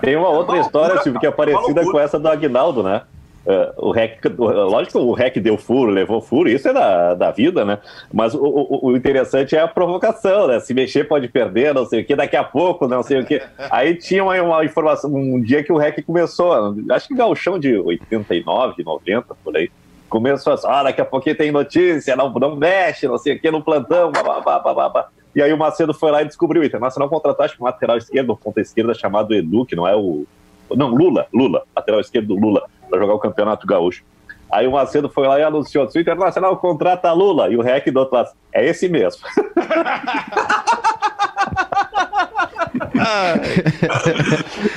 [0.01, 3.03] Tem uma outra história, Silvio, que é parecida com essa do Agnaldo, né?
[3.45, 7.31] Uh, o REC, lógico que o REC deu furo, levou furo, isso é da, da
[7.31, 7.79] vida, né?
[8.11, 10.59] Mas o, o, o, interessante é a provocação, né?
[10.59, 13.41] Se mexer pode perder, não sei o que, daqui a pouco, não sei o que.
[13.71, 17.77] Aí tinha uma, uma informação, um dia que o REC começou, acho que galchão de
[17.77, 19.71] 89, 90, por aí.
[20.13, 23.49] Começou assim, ah, daqui a pouquinho tem notícia, não, não mexe, não sei o que,
[23.49, 25.07] no plantão, babá, babá.
[25.35, 27.97] E aí o Macedo foi lá e descobriu, o Internacional contratou acho que um lateral
[27.97, 30.27] esquerdo, um ponta esquerda chamado Edu, que não é o...
[30.69, 34.03] Não, Lula, Lula, lateral esquerdo Lula para jogar o Campeonato Gaúcho.
[34.51, 37.89] Aí o Macedo foi lá e anunciou: se o Internacional contrata Lula, e o REC
[37.89, 39.23] do outro lado, é esse mesmo.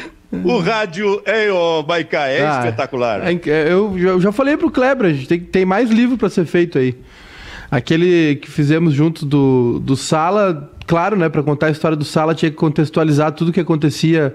[0.44, 3.22] o rádio, hein, ô Maiká, é ah, espetacular.
[3.26, 6.44] É, eu, eu já falei pro Kleber, a gente tem, tem mais livro para ser
[6.44, 6.94] feito aí.
[7.70, 12.34] Aquele que fizemos junto do, do Sala, claro, né, para contar a história do Sala,
[12.34, 14.34] tinha que contextualizar tudo que acontecia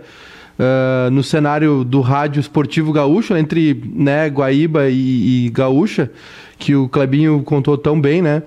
[0.60, 6.12] uh, no cenário do rádio esportivo gaúcho, entre né, Guaíba e, e Gaúcha,
[6.58, 8.44] que o Clebinho contou tão bem, né?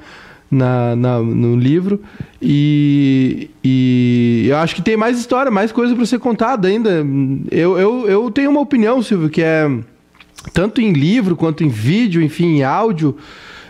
[0.51, 2.01] Na, na, no livro
[2.41, 7.05] e, e eu acho que tem mais história, mais coisa para ser contada ainda.
[7.51, 9.69] Eu, eu, eu tenho uma opinião, Silvio, que é
[10.53, 13.17] tanto em livro quanto em vídeo, enfim, em áudio.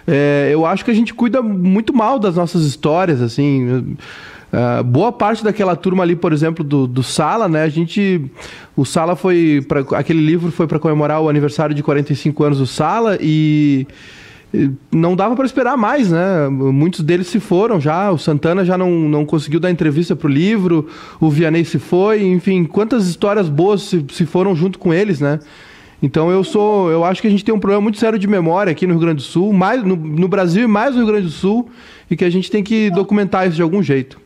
[0.06, 3.96] É, eu acho que a gente cuida muito mal das nossas histórias, assim.
[4.52, 7.62] Uh, boa parte daquela turma ali, por exemplo, do, do Sala, né?
[7.62, 8.24] A gente.
[8.76, 9.64] O Sala foi.
[9.66, 13.86] Pra, aquele livro foi para comemorar o aniversário de 45 anos do Sala e
[14.92, 16.48] não dava para esperar mais, né?
[16.48, 18.10] Muitos deles se foram já.
[18.10, 20.88] O Santana já não, não conseguiu dar entrevista para o livro,
[21.20, 25.40] o Vianney se foi, enfim, quantas histórias boas se, se foram junto com eles, né?
[26.02, 28.70] Então eu sou, eu acho que a gente tem um problema muito sério de memória
[28.70, 31.26] aqui no Rio Grande do Sul, mais no, no Brasil e mais no Rio Grande
[31.26, 31.68] do Sul,
[32.10, 34.20] e que a gente tem que documentar isso de algum jeito.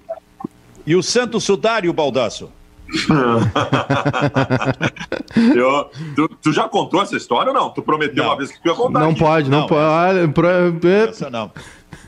[0.87, 2.51] E o Santo Sudário, Baldaço?
[5.55, 7.71] eu, tu, tu, já contou essa história ou não?
[7.71, 8.31] Tu prometeu não.
[8.31, 9.01] uma vez que tu ia contar.
[9.01, 9.19] Não aqui.
[9.19, 10.89] pode, não, não pode.
[11.09, 11.51] Essa não.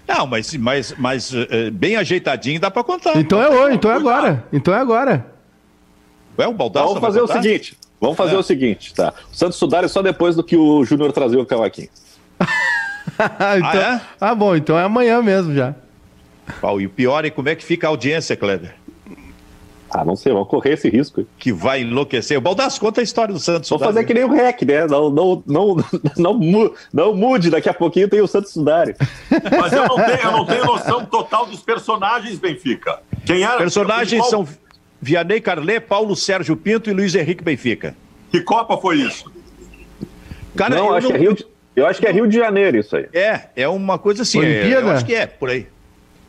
[0.09, 3.16] Não, mas, mas, mas uh, bem ajeitadinho dá para contar.
[3.16, 4.45] Então é hoje, então é agora.
[4.53, 5.26] Então é agora.
[6.37, 6.89] É o Baldaço.
[6.89, 7.76] Vamos fazer o seguinte.
[8.01, 8.39] Vamos fazer é.
[8.39, 9.12] o seguinte, tá?
[9.31, 11.91] O Santos Sudário é só depois do que o Júnior trazer o cavaquinho.
[12.41, 14.01] então, ah, é?
[14.18, 15.74] ah, bom, então é amanhã mesmo já.
[16.61, 18.74] Paulo, e o pior é como é que fica a audiência, Kleber?
[19.91, 21.26] Ah, não sei, vamos correr esse risco.
[21.36, 22.38] Que vai enlouquecer.
[22.38, 23.68] O Baldasso, conta a história do Santos.
[23.68, 24.86] Vamos fazer que nem o REC, né?
[24.86, 25.76] Não, não, não,
[26.16, 28.95] não, não, mude, daqui a pouquinho tem o Santos Sudário.
[29.61, 33.01] Mas eu não, tenho, eu não tenho noção total dos personagens, Benfica.
[33.26, 33.59] Quem era?
[33.59, 34.47] Personagens são
[35.03, 37.97] Vianney Carlé, Paulo Sérgio Pinto e Luiz Henrique Benfica.
[38.30, 39.30] Que Copa foi isso?
[40.55, 41.12] Cara, não, eu, acho não...
[41.12, 41.47] Que é Rio de...
[41.74, 43.09] eu acho que é Rio de Janeiro isso aí.
[43.12, 44.38] É, é uma coisa assim.
[44.38, 44.86] Olimpíada?
[44.86, 45.66] É, eu acho que é, por aí.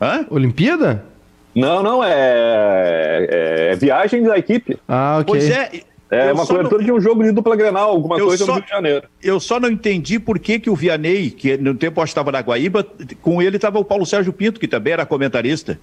[0.00, 0.26] Hã?
[0.30, 1.11] Olimpíada?
[1.54, 4.78] Não, não, é, é, é viagem da equipe.
[4.88, 5.26] Ah, ok.
[5.26, 5.82] Pois é.
[6.10, 6.84] É uma cobertura não...
[6.84, 8.52] de um jogo de dupla Grenal, alguma eu coisa só...
[8.52, 9.08] no Rio de Janeiro.
[9.22, 12.40] Eu só não entendi por que, que o Vianney, que no tempo eu estava na
[12.40, 12.86] Guaíba,
[13.22, 15.80] com ele estava o Paulo Sérgio Pinto, que também era comentarista.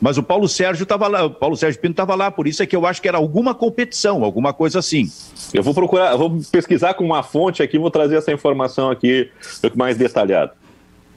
[0.00, 2.66] Mas o Paulo Sérgio estava lá, o Paulo Sérgio Pinto estava lá, por isso é
[2.66, 5.10] que eu acho que era alguma competição, alguma coisa assim.
[5.52, 9.30] Eu vou procurar, vou pesquisar com uma fonte aqui, vou trazer essa informação aqui
[9.74, 10.52] mais detalhada.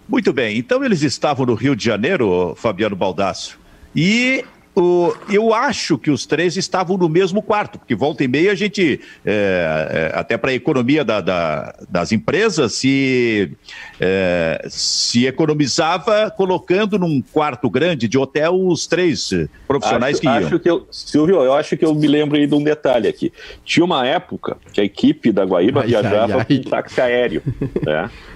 [0.07, 3.59] Muito bem, então eles estavam no Rio de Janeiro, Fabiano Baldasso,
[3.95, 8.53] e o, eu acho que os três estavam no mesmo quarto, porque volta e meia
[8.53, 13.51] a gente, é, é, até para a economia da, da, das empresas, se,
[13.99, 19.31] é, se economizava colocando num quarto grande de hotel os três
[19.67, 20.47] profissionais acho, que iam.
[20.47, 23.33] Acho que eu, Silvio, eu acho que eu me lembro aí de um detalhe aqui.
[23.65, 26.57] Tinha uma época que a equipe da Guaíba ai, viajava ai, ai.
[26.63, 27.43] com táxi aéreo,
[27.85, 28.09] né?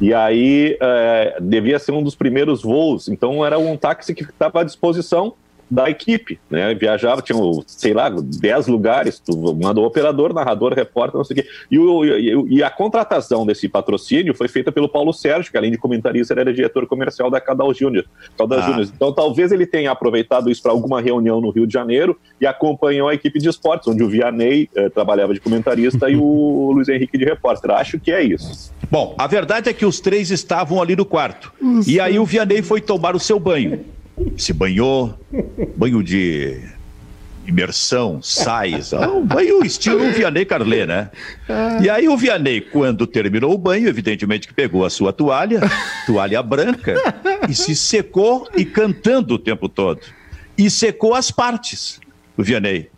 [0.00, 4.62] E aí é, devia ser um dos primeiros voos, então era um táxi que estava
[4.62, 5.34] à disposição
[5.70, 6.74] da equipe, né?
[6.74, 11.48] Viajava, tinha, sei lá, 10 lugares, tu mandou operador, narrador, repórter, não sei o quê.
[11.70, 15.70] E, o, e, e, a contratação desse patrocínio foi feita pelo Paulo Sérgio, que além
[15.70, 18.04] de comentarista, era diretor comercial da Cadal Júnior.
[18.38, 18.80] Ah.
[18.82, 23.08] Então talvez ele tenha aproveitado isso para alguma reunião no Rio de Janeiro e acompanhou
[23.08, 27.16] a equipe de esportes, onde o Vianney eh, trabalhava de comentarista e o Luiz Henrique
[27.16, 27.70] de repórter.
[27.70, 28.72] Acho que é isso.
[28.90, 31.52] Bom, a verdade é que os três estavam ali no quarto.
[31.86, 33.84] E aí o Vianney foi tomar o seu banho
[34.36, 35.18] se banhou,
[35.76, 36.60] banho de
[37.46, 41.10] imersão, sais, um banho estilo Vianney Carlé, né?
[41.82, 45.60] E aí o Vianney, quando terminou o banho, evidentemente que pegou a sua toalha,
[46.06, 46.94] toalha branca,
[47.48, 50.00] e se secou e cantando o tempo todo.
[50.56, 52.00] E secou as partes,
[52.36, 52.88] o Vianney.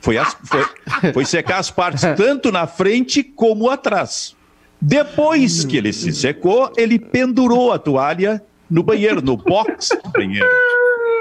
[0.00, 4.36] Foi, as, foi, foi secar as partes tanto na frente como atrás.
[4.80, 10.48] Depois que ele se secou, ele pendurou a toalha no banheiro, no box do banheiro.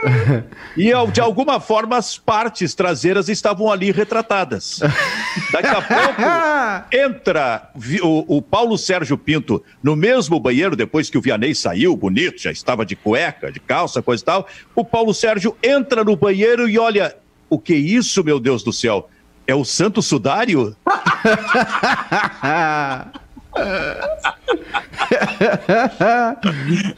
[0.78, 4.80] E de alguma forma as partes traseiras estavam ali retratadas.
[5.52, 6.22] Daqui a pouco
[6.96, 7.70] entra
[8.04, 12.52] o, o, Paulo Sérgio Pinto no mesmo banheiro, depois que o Vianney saiu, bonito, já
[12.52, 14.48] estava de cueca, de calça, coisa e tal.
[14.76, 17.16] O Paulo Sérgio entra no banheiro e olha,
[17.50, 19.10] o que é isso, meu Deus do céu?
[19.48, 20.76] É o Santo Sudário?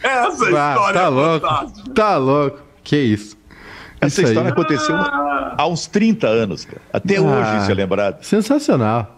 [0.03, 1.47] Essa história tá é louco.
[1.47, 1.93] Fantástica.
[1.93, 2.59] Tá louco.
[2.83, 3.37] Que isso.
[3.99, 4.53] Essa isso história aí.
[4.53, 6.81] aconteceu há uns 30 anos, cara.
[6.93, 8.23] Até ah, hoje isso é lembrado.
[8.23, 9.17] Sensacional.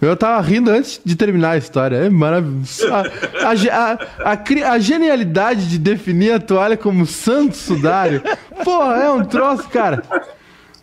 [0.00, 1.96] Eu tava rindo antes de terminar a história.
[1.96, 2.88] É maravilhoso.
[2.92, 3.02] A,
[3.50, 8.20] a, a, a, genialidade de definir a toalha como santo sudário.
[8.64, 10.02] Porra, é um troço, cara.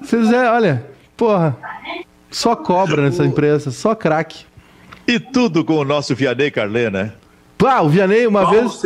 [0.01, 0.85] Vocês é, olha,
[1.17, 1.57] porra.
[2.31, 4.45] Só cobra nessa empresa, só craque.
[5.07, 7.13] E tudo com o nosso Vianney Carlê, né?
[7.57, 8.81] Pá, o Vianney uma Paulo vez.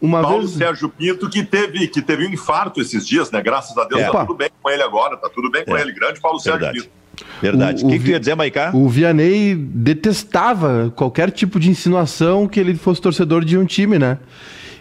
[0.00, 0.52] Uma Paulo vez...
[0.52, 3.42] Sérgio Pinto, que teve, que teve um infarto esses dias, né?
[3.42, 4.10] Graças a Deus, é.
[4.10, 5.80] tá tudo bem com ele agora, tá tudo bem com é.
[5.80, 5.92] ele.
[5.92, 6.64] Grande Paulo Verdade.
[6.64, 7.04] Sérgio Pinto.
[7.40, 7.84] Verdade.
[7.84, 8.70] O, que, que tu ia dizer, Maicá?
[8.74, 14.18] O Vianney detestava qualquer tipo de insinuação que ele fosse torcedor de um time, né?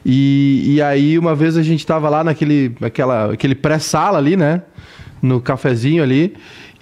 [0.05, 4.61] E, e aí, uma vez a gente estava lá naquele aquela, aquele pré-sala ali, né?
[5.21, 6.35] No cafezinho ali.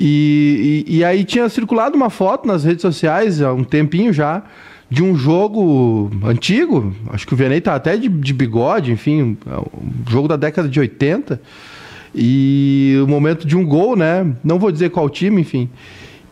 [0.04, 4.42] E, e, e, aí tinha circulado uma foto nas redes sociais há um tempinho já
[4.90, 10.10] de um jogo antigo, acho que o Vianney tá até de, de bigode, enfim, um
[10.10, 11.40] jogo da década de 80.
[12.16, 14.34] E o momento de um gol, né?
[14.44, 15.70] Não vou dizer qual time, enfim.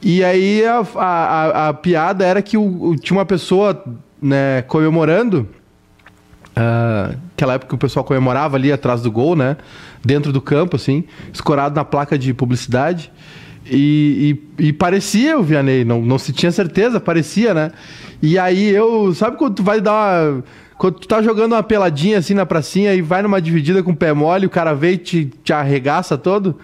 [0.01, 3.81] E aí a, a, a piada era que o, tinha uma pessoa
[4.19, 5.47] né, comemorando.
[6.49, 9.55] Uh, aquela época que o pessoal comemorava ali atrás do gol, né?
[10.03, 13.11] Dentro do campo, assim, escorado na placa de publicidade.
[13.71, 17.71] E, e, e, parecia o Vianney, não, não se tinha certeza, parecia, né?
[18.21, 19.13] E aí eu.
[19.13, 20.43] Sabe quando tu vai dar uma.
[20.77, 23.95] Quando tu tá jogando uma peladinha assim na pracinha e vai numa dividida com o
[23.95, 26.57] pé mole, o cara veio e te, te arregaça todo.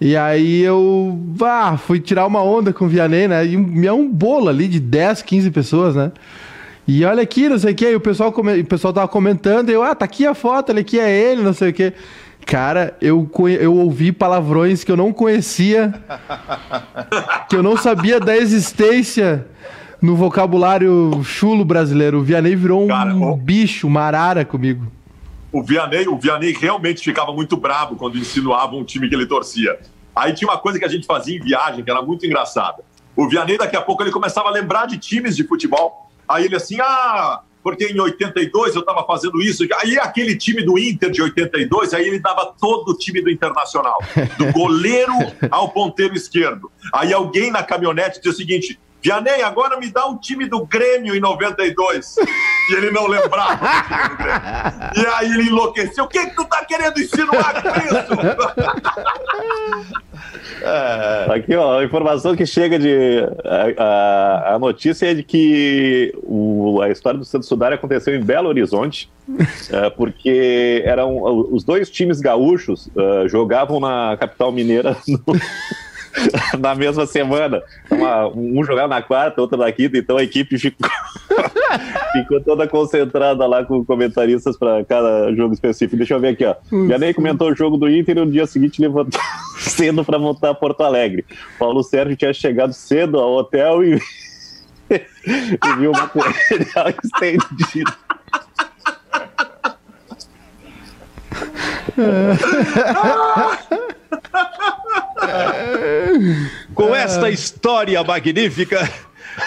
[0.00, 3.44] E aí eu ah, fui tirar uma onda com o Vianney, né?
[3.44, 6.10] E é um bolo ali de 10, 15 pessoas, né?
[6.88, 8.60] E olha aqui, não sei o que, e o pessoal, come...
[8.60, 11.42] o pessoal tava comentando, e eu, ah, tá aqui a foto, olha aqui, é ele,
[11.42, 11.92] não sei o que.
[12.50, 13.30] Cara, eu,
[13.60, 15.94] eu ouvi palavrões que eu não conhecia,
[17.48, 19.46] que eu não sabia da existência
[20.02, 22.18] no vocabulário chulo brasileiro.
[22.18, 23.36] O Vianney virou um Cara, o...
[23.36, 24.90] bicho, uma arara comigo.
[25.52, 29.78] O Vianney, o Vianney realmente ficava muito bravo quando insinuava um time que ele torcia.
[30.14, 32.82] Aí tinha uma coisa que a gente fazia em viagem que era muito engraçada.
[33.14, 36.10] O Vianney, daqui a pouco, ele começava a lembrar de times de futebol.
[36.28, 39.66] Aí ele assim, ah, porque em 82 eu estava fazendo isso.
[39.82, 43.98] Aí aquele time do Inter de 82, aí ele dava todo o time do Internacional,
[44.38, 45.12] do goleiro
[45.50, 46.70] ao ponteiro esquerdo.
[46.92, 51.14] Aí alguém na caminhonete dizia o seguinte: Vianney, agora me dá um time do Grêmio
[51.14, 52.16] em 92.
[52.70, 53.58] E ele não lembrava.
[54.96, 56.04] e aí ele enlouqueceu.
[56.04, 57.96] O que, que tu tá querendo insinuar com isso?
[60.62, 61.34] É.
[61.34, 63.26] Aqui, ó, a informação que chega de.
[63.44, 68.20] A, a, a notícia é de que o, a história do Santos Sudário aconteceu em
[68.20, 69.10] Belo Horizonte,
[69.72, 75.22] é, porque eram os dois times gaúchos uh, jogavam na capital mineira no,
[76.58, 77.62] na mesma semana.
[77.90, 80.88] Uma, um jogava na quarta, outro na quinta, então a equipe ficou,
[82.12, 85.96] ficou toda concentrada lá com comentaristas para cada jogo específico.
[85.96, 86.54] Deixa eu ver aqui, ó.
[86.98, 89.20] nem comentou o jogo do Inter e no dia seguinte levantou
[89.58, 91.24] cedo para voltar a Porto Alegre.
[91.58, 94.00] Paulo Sérgio tinha chegado cedo ao hotel e,
[94.90, 97.92] e viu o material estendido.
[106.74, 108.88] Com esta história magnífica,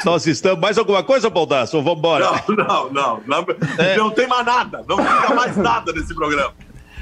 [0.05, 0.59] nós estamos.
[0.59, 1.81] Mais alguma coisa, Baldasso?
[1.81, 2.25] Vamos embora?
[2.47, 3.23] Não, não, não.
[3.25, 3.45] Não,
[3.77, 3.97] é.
[3.97, 4.83] não tem mais nada.
[4.87, 6.53] Não fica mais nada nesse programa.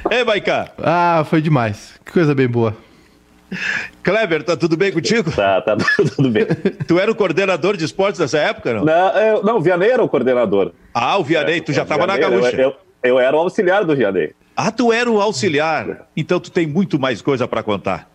[0.10, 0.72] Ei, Maiká.
[0.82, 2.00] Ah, foi demais.
[2.06, 2.76] Que coisa bem boa.
[4.02, 5.30] Kleber, tá tudo bem contigo?
[5.32, 5.76] Tá, tá
[6.16, 6.46] tudo bem.
[6.88, 8.86] Tu era o coordenador de esportes nessa época, não?
[8.86, 10.72] Não, eu, não o Vianney era o coordenador.
[10.94, 12.56] Ah, o Vianney, é, tu já estava na gaúcha.
[12.56, 14.34] Eu, eu, eu, era o auxiliar do Vianney.
[14.56, 16.08] Ah, tu era o auxiliar.
[16.16, 18.10] Então tu tem muito mais coisa para contar.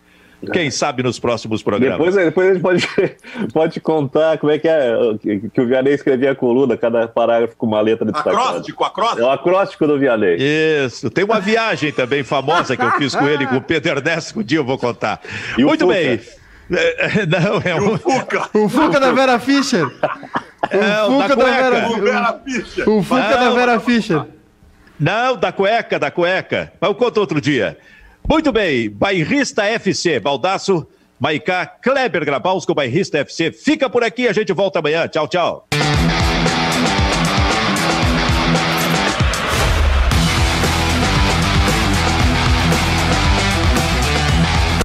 [0.53, 1.99] Quem sabe nos próximos programas.
[1.99, 3.17] Depois, depois a gente pode,
[3.53, 7.57] pode contar como é que é que, que o Vianney escrevia a coluna, cada parágrafo
[7.57, 8.37] com uma letra destacada.
[8.37, 9.23] Acróstico, acróstico.
[9.23, 10.37] É o acróstico do Vianney.
[10.39, 11.11] Isso.
[11.11, 14.43] Tem uma viagem também famosa que eu fiz com ele, com o Pedro Ernesto, um
[14.43, 15.21] dia eu vou contar.
[15.57, 16.21] E Muito bem.
[16.71, 17.95] É, é, Não, é um.
[17.95, 18.49] o Fuca.
[18.53, 19.87] O Fuca da Vera Fischer.
[20.71, 21.89] É, o Fuca da da Vera.
[21.89, 22.89] O Vera Fischer.
[22.89, 24.23] O Fuca Não, da Vera Fischer.
[24.99, 26.73] Não, da cueca, da cueca.
[26.81, 27.79] Mas eu conto outro dia.
[28.29, 30.85] Muito bem, Bairrista FC, Baldaço,
[31.19, 33.53] Maicá, Kleber Grabowski, Bairrista FC.
[33.53, 35.07] Fica por aqui, a gente volta amanhã.
[35.07, 35.69] Tchau, tchau.